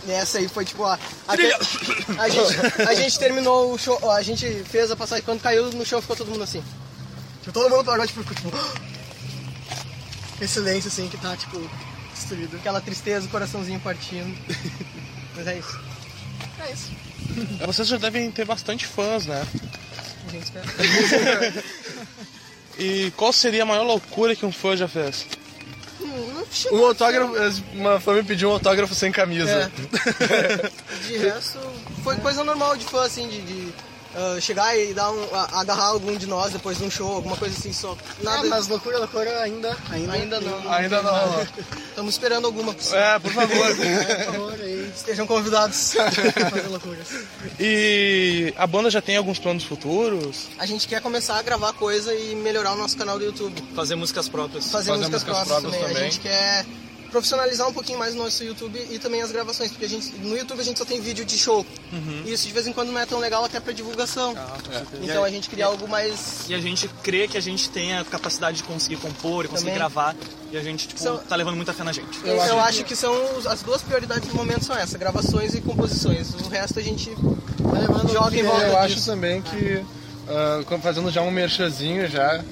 Nessa 0.08 0.38
aí 0.38 0.48
foi 0.48 0.64
tipo 0.64 0.82
a. 0.84 0.98
A, 1.28 1.32
a 1.32 2.28
gente, 2.30 2.82
a 2.88 2.94
gente 2.94 3.18
terminou 3.18 3.74
o 3.74 3.78
show, 3.78 4.10
a 4.10 4.22
gente 4.22 4.64
fez 4.64 4.90
a 4.90 4.96
passagem, 4.96 5.22
quando 5.22 5.42
caiu 5.42 5.70
no 5.70 5.84
chão 5.84 6.00
ficou 6.00 6.16
todo 6.16 6.30
mundo 6.30 6.42
assim. 6.42 6.64
Tipo, 7.40 7.52
todo 7.52 7.68
mundo 7.68 7.84
parou, 7.84 8.06
tipo, 8.06 8.24
tipo. 8.24 8.50
Esse 10.40 10.54
silêncio 10.54 10.88
assim 10.88 11.08
que 11.08 11.18
tá, 11.18 11.36
tipo, 11.36 11.60
destruído. 12.14 12.56
Aquela 12.56 12.80
tristeza, 12.80 13.26
o 13.26 13.28
coraçãozinho 13.28 13.78
partindo. 13.80 14.34
Mas 15.36 15.46
é 15.46 15.58
isso. 15.58 15.80
É 16.66 16.72
isso. 16.72 16.90
Vocês 17.66 17.88
já 17.88 17.98
devem 17.98 18.30
ter 18.30 18.46
bastante 18.46 18.86
fãs, 18.86 19.26
né? 19.26 19.46
A 20.26 20.30
gente 20.30 20.44
espera. 20.44 21.64
E 22.78 23.10
qual 23.16 23.32
seria 23.32 23.64
a 23.64 23.66
maior 23.66 23.82
loucura 23.82 24.36
que 24.36 24.46
um 24.46 24.52
fã 24.52 24.76
já 24.76 24.86
fez? 24.86 25.26
Um 26.72 26.84
autógrafo, 26.84 27.34
uma 27.74 28.00
fã 28.00 28.14
me 28.14 28.22
pediu 28.22 28.48
um 28.48 28.52
autógrafo 28.52 28.94
sem 28.94 29.12
camisa. 29.12 29.70
De 31.06 31.16
resto, 31.18 31.58
foi 32.02 32.16
coisa 32.16 32.44
normal 32.44 32.76
de 32.76 32.84
fã, 32.84 33.04
assim, 33.04 33.28
de, 33.28 33.40
de, 33.42 33.72
ah, 34.18 34.40
chegar 34.40 34.76
e 34.76 34.92
dar 34.92 35.10
um, 35.10 35.34
a- 35.34 35.60
agarrar 35.60 35.86
algum 35.86 36.16
de 36.16 36.26
nós 36.26 36.52
depois 36.52 36.78
de 36.78 36.84
um 36.84 36.90
show, 36.90 37.14
alguma 37.14 37.36
coisa 37.36 37.56
assim 37.56 37.72
só. 37.72 37.96
Nada. 38.22 38.40
Ah, 38.46 38.50
mas 38.50 38.66
loucura, 38.68 38.98
loucura 38.98 39.42
ainda. 39.42 39.76
Ainda, 39.90 40.12
Ainda 40.12 40.40
não. 40.40 40.72
Ainda 40.72 41.02
não. 41.02 41.46
Estamos 41.88 42.14
esperando 42.14 42.46
alguma. 42.46 42.74
É, 42.92 43.18
por 43.18 43.32
favor. 43.32 43.76
Por 43.76 44.24
favor, 44.32 44.52
aí. 44.60 44.92
Estejam 44.94 45.26
convidados. 45.26 45.94
Fazer 46.50 46.68
loucuras. 46.68 47.06
E 47.60 48.52
a 48.56 48.66
banda 48.66 48.90
já 48.90 49.00
tem 49.02 49.16
alguns 49.16 49.38
planos 49.38 49.64
futuros? 49.64 50.46
A 50.58 50.66
gente 50.66 50.86
quer 50.88 51.00
começar 51.00 51.38
a 51.38 51.42
gravar 51.42 51.72
coisa 51.72 52.14
e 52.14 52.34
melhorar 52.34 52.72
o 52.72 52.76
nosso 52.76 52.96
canal 52.96 53.18
do 53.18 53.24
YouTube. 53.24 53.62
Fazer 53.74 53.94
músicas 53.94 54.28
próprias. 54.28 54.70
Fazer, 54.70 54.90
Fazer 54.90 54.98
músicas, 55.08 55.22
músicas 55.24 55.48
próprias, 55.48 55.60
próprias 55.60 55.72
também. 55.74 55.90
A 55.90 55.94
também. 55.94 56.10
gente 56.10 56.20
quer 56.20 56.66
profissionalizar 57.10 57.68
um 57.68 57.72
pouquinho 57.72 57.98
mais 57.98 58.14
o 58.14 58.18
nosso 58.18 58.42
YouTube 58.44 58.78
e 58.90 58.98
também 58.98 59.22
as 59.22 59.30
gravações, 59.32 59.70
porque 59.70 59.84
a 59.84 59.88
gente, 59.88 60.12
no 60.18 60.36
YouTube 60.36 60.60
a 60.60 60.64
gente 60.64 60.78
só 60.78 60.84
tem 60.84 61.00
vídeo 61.00 61.24
de 61.24 61.38
show. 61.38 61.64
E 62.24 62.32
isso 62.32 62.46
de 62.46 62.52
vez 62.52 62.66
em 62.66 62.72
quando 62.72 62.90
não 62.92 63.00
é 63.00 63.06
tão 63.06 63.18
legal 63.18 63.44
até 63.44 63.58
pra 63.60 63.72
divulgação. 63.72 64.34
Então 65.02 65.24
a 65.24 65.30
gente 65.30 65.48
queria 65.48 65.66
algo 65.66 65.88
mais. 65.88 66.44
E 66.48 66.54
a 66.54 66.58
gente 66.60 66.88
crê 67.02 67.26
que 67.28 67.36
a 67.36 67.40
gente 67.40 67.68
tem 67.70 67.96
a 67.96 68.04
capacidade 68.04 68.58
de 68.58 68.62
conseguir 68.64 68.96
compor 68.96 69.44
e 69.44 69.48
conseguir 69.48 69.70
Também. 69.70 69.78
gravar. 69.78 70.14
E 70.50 70.56
a 70.56 70.62
gente, 70.62 70.88
tipo, 70.88 71.00
São- 71.00 71.18
tá 71.18 71.36
levando 71.36 71.56
muita 71.56 71.72
fé 71.74 71.84
na 71.84 71.92
gente. 71.92 72.18
Eu, 72.24 72.58
acho, 72.60 72.82
que... 72.84 72.96
são 72.96 73.36
os- 73.36 73.46
as 73.46 73.62
duas 73.62 73.82
prioridades 73.82 74.28
do 74.28 74.34
momento 74.34 74.64
são 74.64 74.74
essas, 74.76 74.94
gravações 74.96 75.54
e 75.54 75.60
composições. 75.60 76.34
O 76.34 76.48
resto 76.48 76.78
a 76.78 76.82
gente 76.82 77.10
Vai 77.60 77.80
levando 77.82 78.10
joga 78.12 78.36
em 78.36 78.42
volta 78.42 78.62
Eu 78.64 78.78
acho 78.78 78.94
disso. 78.94 79.10
também 79.10 79.42
que, 79.42 79.84
ah, 80.28 80.62
como 80.66 80.82
fazendo 80.82 81.10
já 81.10 81.20
um 81.20 81.30
merchanzinho 81.30 82.08
já, 82.08 82.42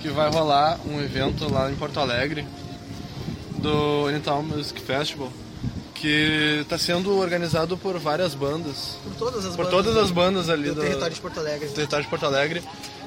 que 0.00 0.08
vai 0.08 0.30
rolar 0.30 0.78
um 0.86 0.98
evento 1.00 1.46
lá 1.52 1.70
em 1.70 1.74
Porto 1.76 2.00
Alegre, 2.00 2.46
do 3.62 4.06
Anytown 4.08 4.42
Music 4.42 4.80
Festival, 4.80 5.32
que 5.94 6.58
está 6.62 6.76
sendo 6.76 7.16
organizado 7.18 7.76
por 7.78 7.98
várias 7.98 8.34
bandas, 8.34 8.96
Por 9.04 9.14
todas 9.14 9.46
as 9.46 9.56
por 9.56 9.64
bandas 9.66 9.84
todas 9.84 9.96
as 9.96 10.10
bandas 10.10 10.48
ali 10.50 10.68
do 10.68 10.74
do, 10.74 10.80
território 10.82 11.14
de 11.14 11.20
Porto 11.20 11.38
Alegre. 11.40 11.68
do 11.68 11.74
território 11.74 12.04
de 12.04 12.10
Porto 12.10 12.26
Alegre. 12.26 12.62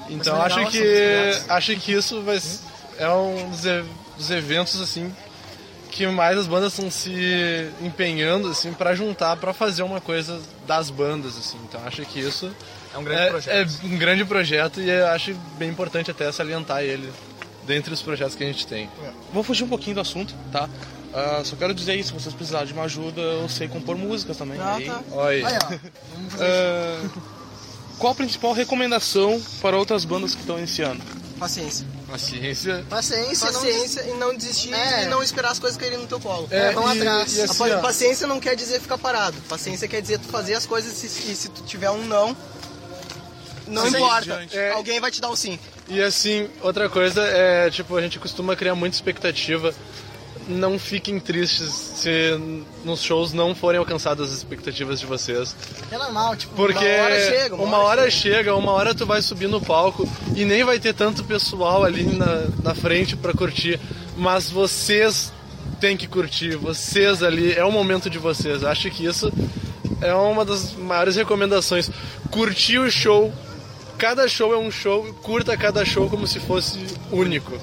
Então 0.10 0.41
acho 0.41 0.65
que 0.68 1.32
acho 1.50 1.76
que 1.78 1.91
isso 1.91 2.22
vai 2.22 2.39
é 2.98 3.10
um 3.10 3.50
dos, 3.50 3.65
e- 3.65 3.84
dos 4.18 4.32
eventos 4.32 4.80
assim 4.80 5.13
que 5.91 6.06
mais 6.08 6.38
as 6.38 6.46
bandas 6.48 6.74
estão 6.74 6.91
se 6.91 7.70
empenhando 7.82 8.50
assim 8.50 8.72
para 8.74 8.94
juntar 8.96 9.36
para 9.38 9.54
fazer 9.54 9.82
uma 9.84 10.00
coisa 10.02 10.39
das 10.68 10.89
bandas 10.89 11.38
assim. 11.38 11.58
Então 11.68 11.82
acho 11.86 12.02
que 12.04 12.20
isso 12.20 12.52
É 12.94 12.98
um 12.98 13.04
grande 13.04 13.22
é, 13.24 13.30
projeto. 13.30 13.56
é 13.84 13.86
um 13.88 13.98
grande 13.98 14.26
projeto 14.26 14.80
e 14.82 14.89
eu 14.89 15.08
acho 15.08 15.34
bem 15.58 15.70
importante 15.70 16.12
até 16.12 16.32
salientar 16.32 16.82
ele 16.84 17.10
dentre 17.65 17.93
os 17.93 18.01
projetos 18.01 18.36
que 18.36 18.43
a 18.43 18.47
gente 18.47 18.65
tem. 18.67 18.89
Vou 19.34 19.43
fugir 19.43 19.63
um 19.63 19.67
pouquinho 19.67 19.95
do 19.95 20.01
assunto, 20.01 20.34
tá? 20.51 20.69
Ah, 21.13 21.41
só 21.45 21.56
quero 21.56 21.73
dizer 21.73 21.95
isso, 21.95 22.10
se 22.10 22.13
vocês 22.23 22.36
precisarem 22.36 22.67
de 22.67 22.73
uma 22.73 22.84
ajuda, 22.84 23.21
eu 23.21 23.47
sei 23.47 23.67
compor 23.67 23.95
músicas 23.97 24.36
também. 24.38 24.60
Ah, 24.60 24.75
aí. 24.75 24.86
tá. 24.86 25.01
Oi. 25.12 25.43
Aí, 25.45 25.54
ó. 25.63 25.75
Ah, 26.39 27.10
qual 27.97 28.12
a 28.12 28.15
principal 28.15 28.51
recomendação 28.54 29.41
para 29.62 29.78
outras 29.78 30.04
bandas 30.04 30.36
que 30.36 30.41
estão 30.41 30.58
iniciando? 30.58 31.01
Paciência. 31.39 31.86
A 32.12 32.17
ciência 32.17 32.86
Paciência, 32.89 33.47
Paciência 33.51 34.01
e 34.04 34.13
não 34.17 34.36
desistir 34.36 34.73
É. 34.73 35.04
e 35.04 35.06
não 35.08 35.21
esperar 35.23 35.51
as 35.51 35.60
coisas 35.60 35.78
caírem 35.78 35.97
no 35.99 36.08
teu 36.08 36.19
colo. 36.19 36.47
É, 36.51 36.71
vão 36.71 36.93
e- 36.93 36.97
atrás. 36.99 37.36
e 37.36 37.41
assim, 37.41 37.71
ó, 37.71 37.80
paciência 37.82 38.25
não 38.28 38.39
quer 38.39 38.56
dizer 38.56 38.80
ficar 38.80 38.97
parado. 38.97 39.36
Paciência 39.49 39.88
quer 39.88 40.01
dizer 40.01 40.19
tu 40.19 40.28
fazer 40.28 40.54
as 40.54 40.65
coisas 40.65 41.01
e 41.04 41.10
se, 41.10 41.32
e 41.32 41.36
se 41.36 41.49
tu 41.49 41.62
tiver 41.63 41.89
um 41.91 42.06
não, 42.06 42.36
não 43.67 43.88
importa. 43.88 44.17
adiante. 44.17 44.58
É. 44.58 44.71
Alguém 44.71 44.99
vai 44.99 45.12
te 45.12 45.21
dar 45.21 45.30
o 45.30 45.36
sim. 45.36 45.60
E 45.88 46.01
assim, 46.01 46.49
outra 46.62 46.89
coisa 46.89 47.21
é, 47.21 47.69
tipo, 47.69 47.95
a 47.95 48.01
gente 48.01 48.19
costuma 48.19 48.56
criar 48.56 48.75
muita 48.75 48.95
expectativa. 48.95 49.73
Não 50.47 50.78
fiquem 50.78 51.19
tristes 51.19 51.71
se 51.71 52.39
nos 52.84 53.01
shows 53.01 53.34
não 53.34 53.56
forem 53.56 53.80
alcançadas 53.80 54.30
as 54.30 54.38
expectativas 54.38 54.99
de 54.99 55.06
vocês. 55.08 55.56
É 55.91 55.97
normal, 55.97 56.36
tipo, 56.36 56.54
Porque 56.54 56.86
Uma 56.86 57.04
hora 57.04 57.19
chega, 57.19 57.56
uma 57.56 57.63
uma 57.63 57.78
hora 57.78 58.01
hora 58.01 58.12
chega, 58.12 58.56
uma 58.56 58.71
hora 58.71 58.93
tu 58.93 59.08
vai 59.08 59.23
subir 59.23 59.47
no 59.47 59.60
palco 59.60 60.08
e 60.36 60.45
nem 60.45 60.63
vai 60.63 60.80
ter 60.80 60.93
tanto 60.93 61.23
pessoal 61.23 61.84
ali 61.84 62.04
na, 62.04 62.43
na 62.63 62.75
frente 62.75 63.15
pra 63.15 63.34
curtir. 63.34 63.80
Mas 64.15 64.49
vocês 64.51 65.34
têm 65.80 65.97
que 65.97 66.08
curtir, 66.08 66.56
vocês 66.56 67.23
ali, 67.23 67.54
é 67.54 67.65
o 67.65 67.71
momento 67.71 68.08
de 68.08 68.19
vocês. 68.19 68.63
Acho 68.63 68.89
que 68.91 69.06
isso 69.06 69.32
é 70.01 70.13
uma 70.13 70.45
das 70.45 70.73
maiores 70.73 71.15
recomendações. 71.15 71.89
Curtir 72.30 72.80
o 72.80 72.91
show, 72.91 73.34
cada 73.97 74.27
show 74.27 74.53
é 74.53 74.58
um 74.58 74.69
show, 74.71 75.03
curta 75.21 75.55
cada 75.58 75.84
show 75.86 76.10
como 76.10 76.27
se 76.27 76.39
fosse 76.39 76.86
único. 77.12 77.58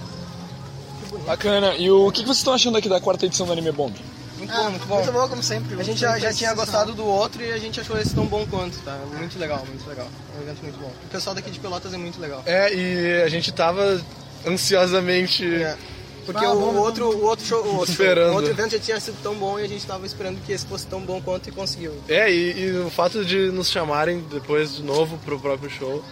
Bacana. 1.26 1.74
E 1.76 1.90
o 1.90 2.10
que 2.10 2.22
vocês 2.22 2.38
estão 2.38 2.52
achando 2.54 2.78
aqui 2.78 2.88
da 2.88 3.00
quarta 3.00 3.26
edição 3.26 3.46
do 3.46 3.52
Anime 3.52 3.70
Bomb? 3.72 3.94
Muito 4.38 4.52
Ah, 4.52 4.56
bom, 4.64 4.70
muito 4.70 4.86
bom. 4.86 4.94
Muito 4.96 5.12
bom, 5.12 5.28
como 5.28 5.42
sempre. 5.42 5.80
A 5.80 5.84
gente 5.84 6.00
já, 6.00 6.18
já 6.18 6.32
tinha 6.32 6.52
gostado 6.54 6.92
do 6.94 7.04
outro 7.06 7.42
e 7.42 7.52
a 7.52 7.58
gente 7.58 7.80
achou 7.80 7.96
esse 7.96 8.12
tão 8.14 8.26
bom 8.26 8.44
quanto, 8.46 8.76
tá? 8.80 8.98
Muito 9.16 9.38
legal, 9.38 9.64
muito 9.66 9.88
legal. 9.88 10.08
É 10.34 10.38
um 10.38 10.42
evento 10.42 10.62
muito 10.62 10.78
bom. 10.80 10.90
O 11.04 11.08
pessoal 11.08 11.34
daqui 11.36 11.50
de 11.50 11.60
Pelotas 11.60 11.94
é 11.94 11.96
muito 11.96 12.20
legal. 12.20 12.42
É, 12.44 12.74
e 12.74 13.22
a 13.22 13.28
gente 13.28 13.52
tava 13.52 14.00
ansiosamente. 14.44 15.44
É. 15.46 15.76
Porque 16.24 16.44
Ah, 16.44 16.52
o, 16.52 16.60
bom, 16.60 16.72
o 16.72 16.76
outro, 16.78 17.06
o 17.08 17.24
outro 17.24 17.44
show, 17.44 17.62
o 17.64 17.76
outro, 17.76 17.90
Esperando. 17.90 18.32
o 18.32 18.34
outro 18.36 18.50
evento 18.50 18.72
já 18.72 18.78
tinha 18.78 19.00
sido 19.00 19.16
tão 19.22 19.34
bom 19.34 19.58
e 19.58 19.64
a 19.64 19.68
gente 19.68 19.84
tava 19.86 20.06
esperando 20.06 20.40
que 20.44 20.52
esse 20.52 20.66
fosse 20.66 20.86
tão 20.86 21.00
bom 21.00 21.20
quanto 21.20 21.48
e 21.48 21.52
conseguiu. 21.52 21.92
É, 22.08 22.30
e, 22.32 22.60
e 22.60 22.70
o 22.78 22.90
fato 22.90 23.24
de 23.24 23.50
nos 23.50 23.68
chamarem 23.70 24.20
depois 24.30 24.76
de 24.76 24.82
novo 24.82 25.18
pro 25.24 25.38
próprio 25.38 25.68
show 25.70 26.02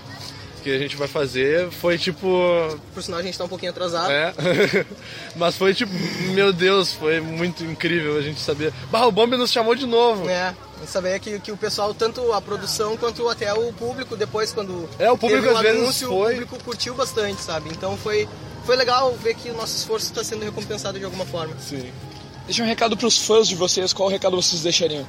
que 0.62 0.70
a 0.70 0.78
gente 0.78 0.96
vai 0.96 1.08
fazer 1.08 1.70
foi 1.70 1.96
tipo. 1.98 2.28
Por 2.92 3.02
sinal, 3.02 3.20
a 3.20 3.22
gente 3.22 3.36
tá 3.36 3.44
um 3.44 3.48
pouquinho 3.48 3.72
atrasado. 3.72 4.10
É. 4.10 4.32
Mas 5.34 5.56
foi 5.56 5.74
tipo, 5.74 5.92
meu 6.32 6.52
Deus, 6.52 6.92
foi 6.92 7.20
muito 7.20 7.64
incrível 7.64 8.16
a 8.18 8.20
gente 8.20 8.40
saber. 8.40 8.72
Bah, 8.90 9.06
o 9.06 9.12
Bomb 9.12 9.36
nos 9.36 9.50
chamou 9.50 9.74
de 9.74 9.86
novo. 9.86 10.28
É, 10.28 10.54
saber 10.86 11.18
que, 11.18 11.38
que 11.40 11.52
o 11.52 11.56
pessoal, 11.56 11.94
tanto 11.94 12.32
a 12.32 12.40
produção 12.40 12.96
quanto 12.96 13.28
até 13.28 13.52
o 13.52 13.72
público, 13.72 14.16
depois 14.16 14.52
quando 14.52 14.88
É, 14.98 15.10
o 15.10 15.16
público 15.16 15.42
teve 15.44 15.54
às 15.56 15.62
vezes 15.62 15.82
anúncio, 15.82 16.08
foi. 16.08 16.18
o 16.18 16.30
público 16.46 16.64
curtiu 16.64 16.94
bastante, 16.94 17.40
sabe? 17.40 17.70
Então 17.70 17.96
foi, 17.96 18.28
foi 18.70 18.76
legal 18.76 19.12
ver 19.16 19.34
que 19.34 19.50
o 19.50 19.54
nosso 19.54 19.76
esforço 19.76 20.06
está 20.06 20.22
sendo 20.22 20.44
recompensado 20.44 20.96
de 20.96 21.04
alguma 21.04 21.26
forma. 21.26 21.56
Sim. 21.58 21.90
Deixa 22.46 22.62
um 22.62 22.66
recado 22.66 22.96
pros 22.96 23.18
fãs 23.18 23.48
de 23.48 23.56
vocês, 23.56 23.92
qual 23.92 24.08
recado 24.08 24.36
vocês 24.36 24.62
deixariam? 24.62 25.04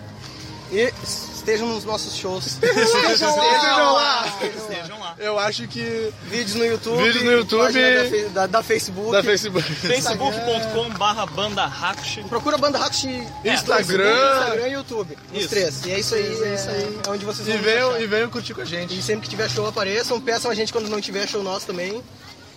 E 0.71 0.91
estejam 1.37 1.67
nos 1.67 1.85
nossos 1.85 2.15
shows. 2.15 2.57
Estejam 2.57 3.93
lá! 3.93 4.25
Estejam 4.41 4.99
lá. 4.99 5.15
Eu 5.19 5.37
acho 5.37 5.67
que. 5.67 6.11
Vídeos 6.23 6.55
no 6.55 6.65
YouTube. 6.65 7.03
Vídeos 7.03 7.23
no 7.23 7.31
YouTube. 7.33 8.29
Da, 8.33 8.47
da, 8.47 8.63
Facebook. 8.63 9.11
Da 9.11 9.21
Facebook. 9.21 9.71
facebook.com 9.75 10.89
barra 10.97 11.27
banda 11.27 11.63
Hakushi. 11.65 12.23
Procura 12.23 12.55
a 12.55 12.59
Banda 12.59 12.83
Hakushi 12.83 13.27
Instagram. 13.45 14.11
Instagram 14.11 14.67
e 14.69 14.73
YouTube. 14.73 15.17
Os 15.31 15.39
Isso. 15.39 15.49
três. 15.49 15.85
E 15.85 15.91
é 15.91 15.99
isso 15.99 16.15
aí, 16.15 16.43
é, 16.43 16.55
isso 16.55 16.67
aí. 16.67 16.99
é 17.05 17.09
onde 17.11 17.25
vocês 17.25 17.47
E 17.47 17.51
vão 17.51 17.61
venham, 17.61 18.01
e 18.01 18.07
venham 18.07 18.29
curtir 18.31 18.55
com 18.55 18.61
a 18.61 18.65
gente. 18.65 18.97
E 18.97 19.03
sempre 19.03 19.25
que 19.25 19.29
tiver 19.29 19.47
show 19.51 19.67
apareçam, 19.67 20.19
peçam 20.19 20.49
a 20.49 20.55
gente 20.55 20.73
quando 20.73 20.89
não 20.89 20.99
tiver 20.99 21.27
show 21.27 21.43
nosso 21.43 21.67
também. 21.67 22.01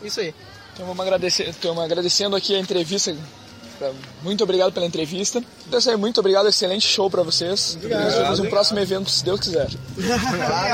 Isso 0.02 0.20
aí. 0.20 0.34
Então 0.74 0.86
vamos 0.86 1.00
agradecer, 1.00 1.48
estamos 1.48 1.82
agradecendo 1.82 2.34
aqui 2.34 2.54
a 2.54 2.58
entrevista. 2.58 3.16
Muito 4.22 4.42
obrigado 4.42 4.72
pela 4.72 4.86
entrevista. 4.86 5.42
Então 5.66 5.98
muito 5.98 6.18
obrigado, 6.18 6.48
excelente 6.48 6.86
show 6.86 7.08
pra 7.08 7.22
vocês. 7.22 7.74
Obrigado. 7.76 8.04
Nos 8.04 8.14
vemos 8.14 8.38
no 8.40 8.48
próximo 8.48 8.80
evento, 8.80 9.10
se 9.10 9.24
Deus 9.24 9.40
quiser. 9.40 9.68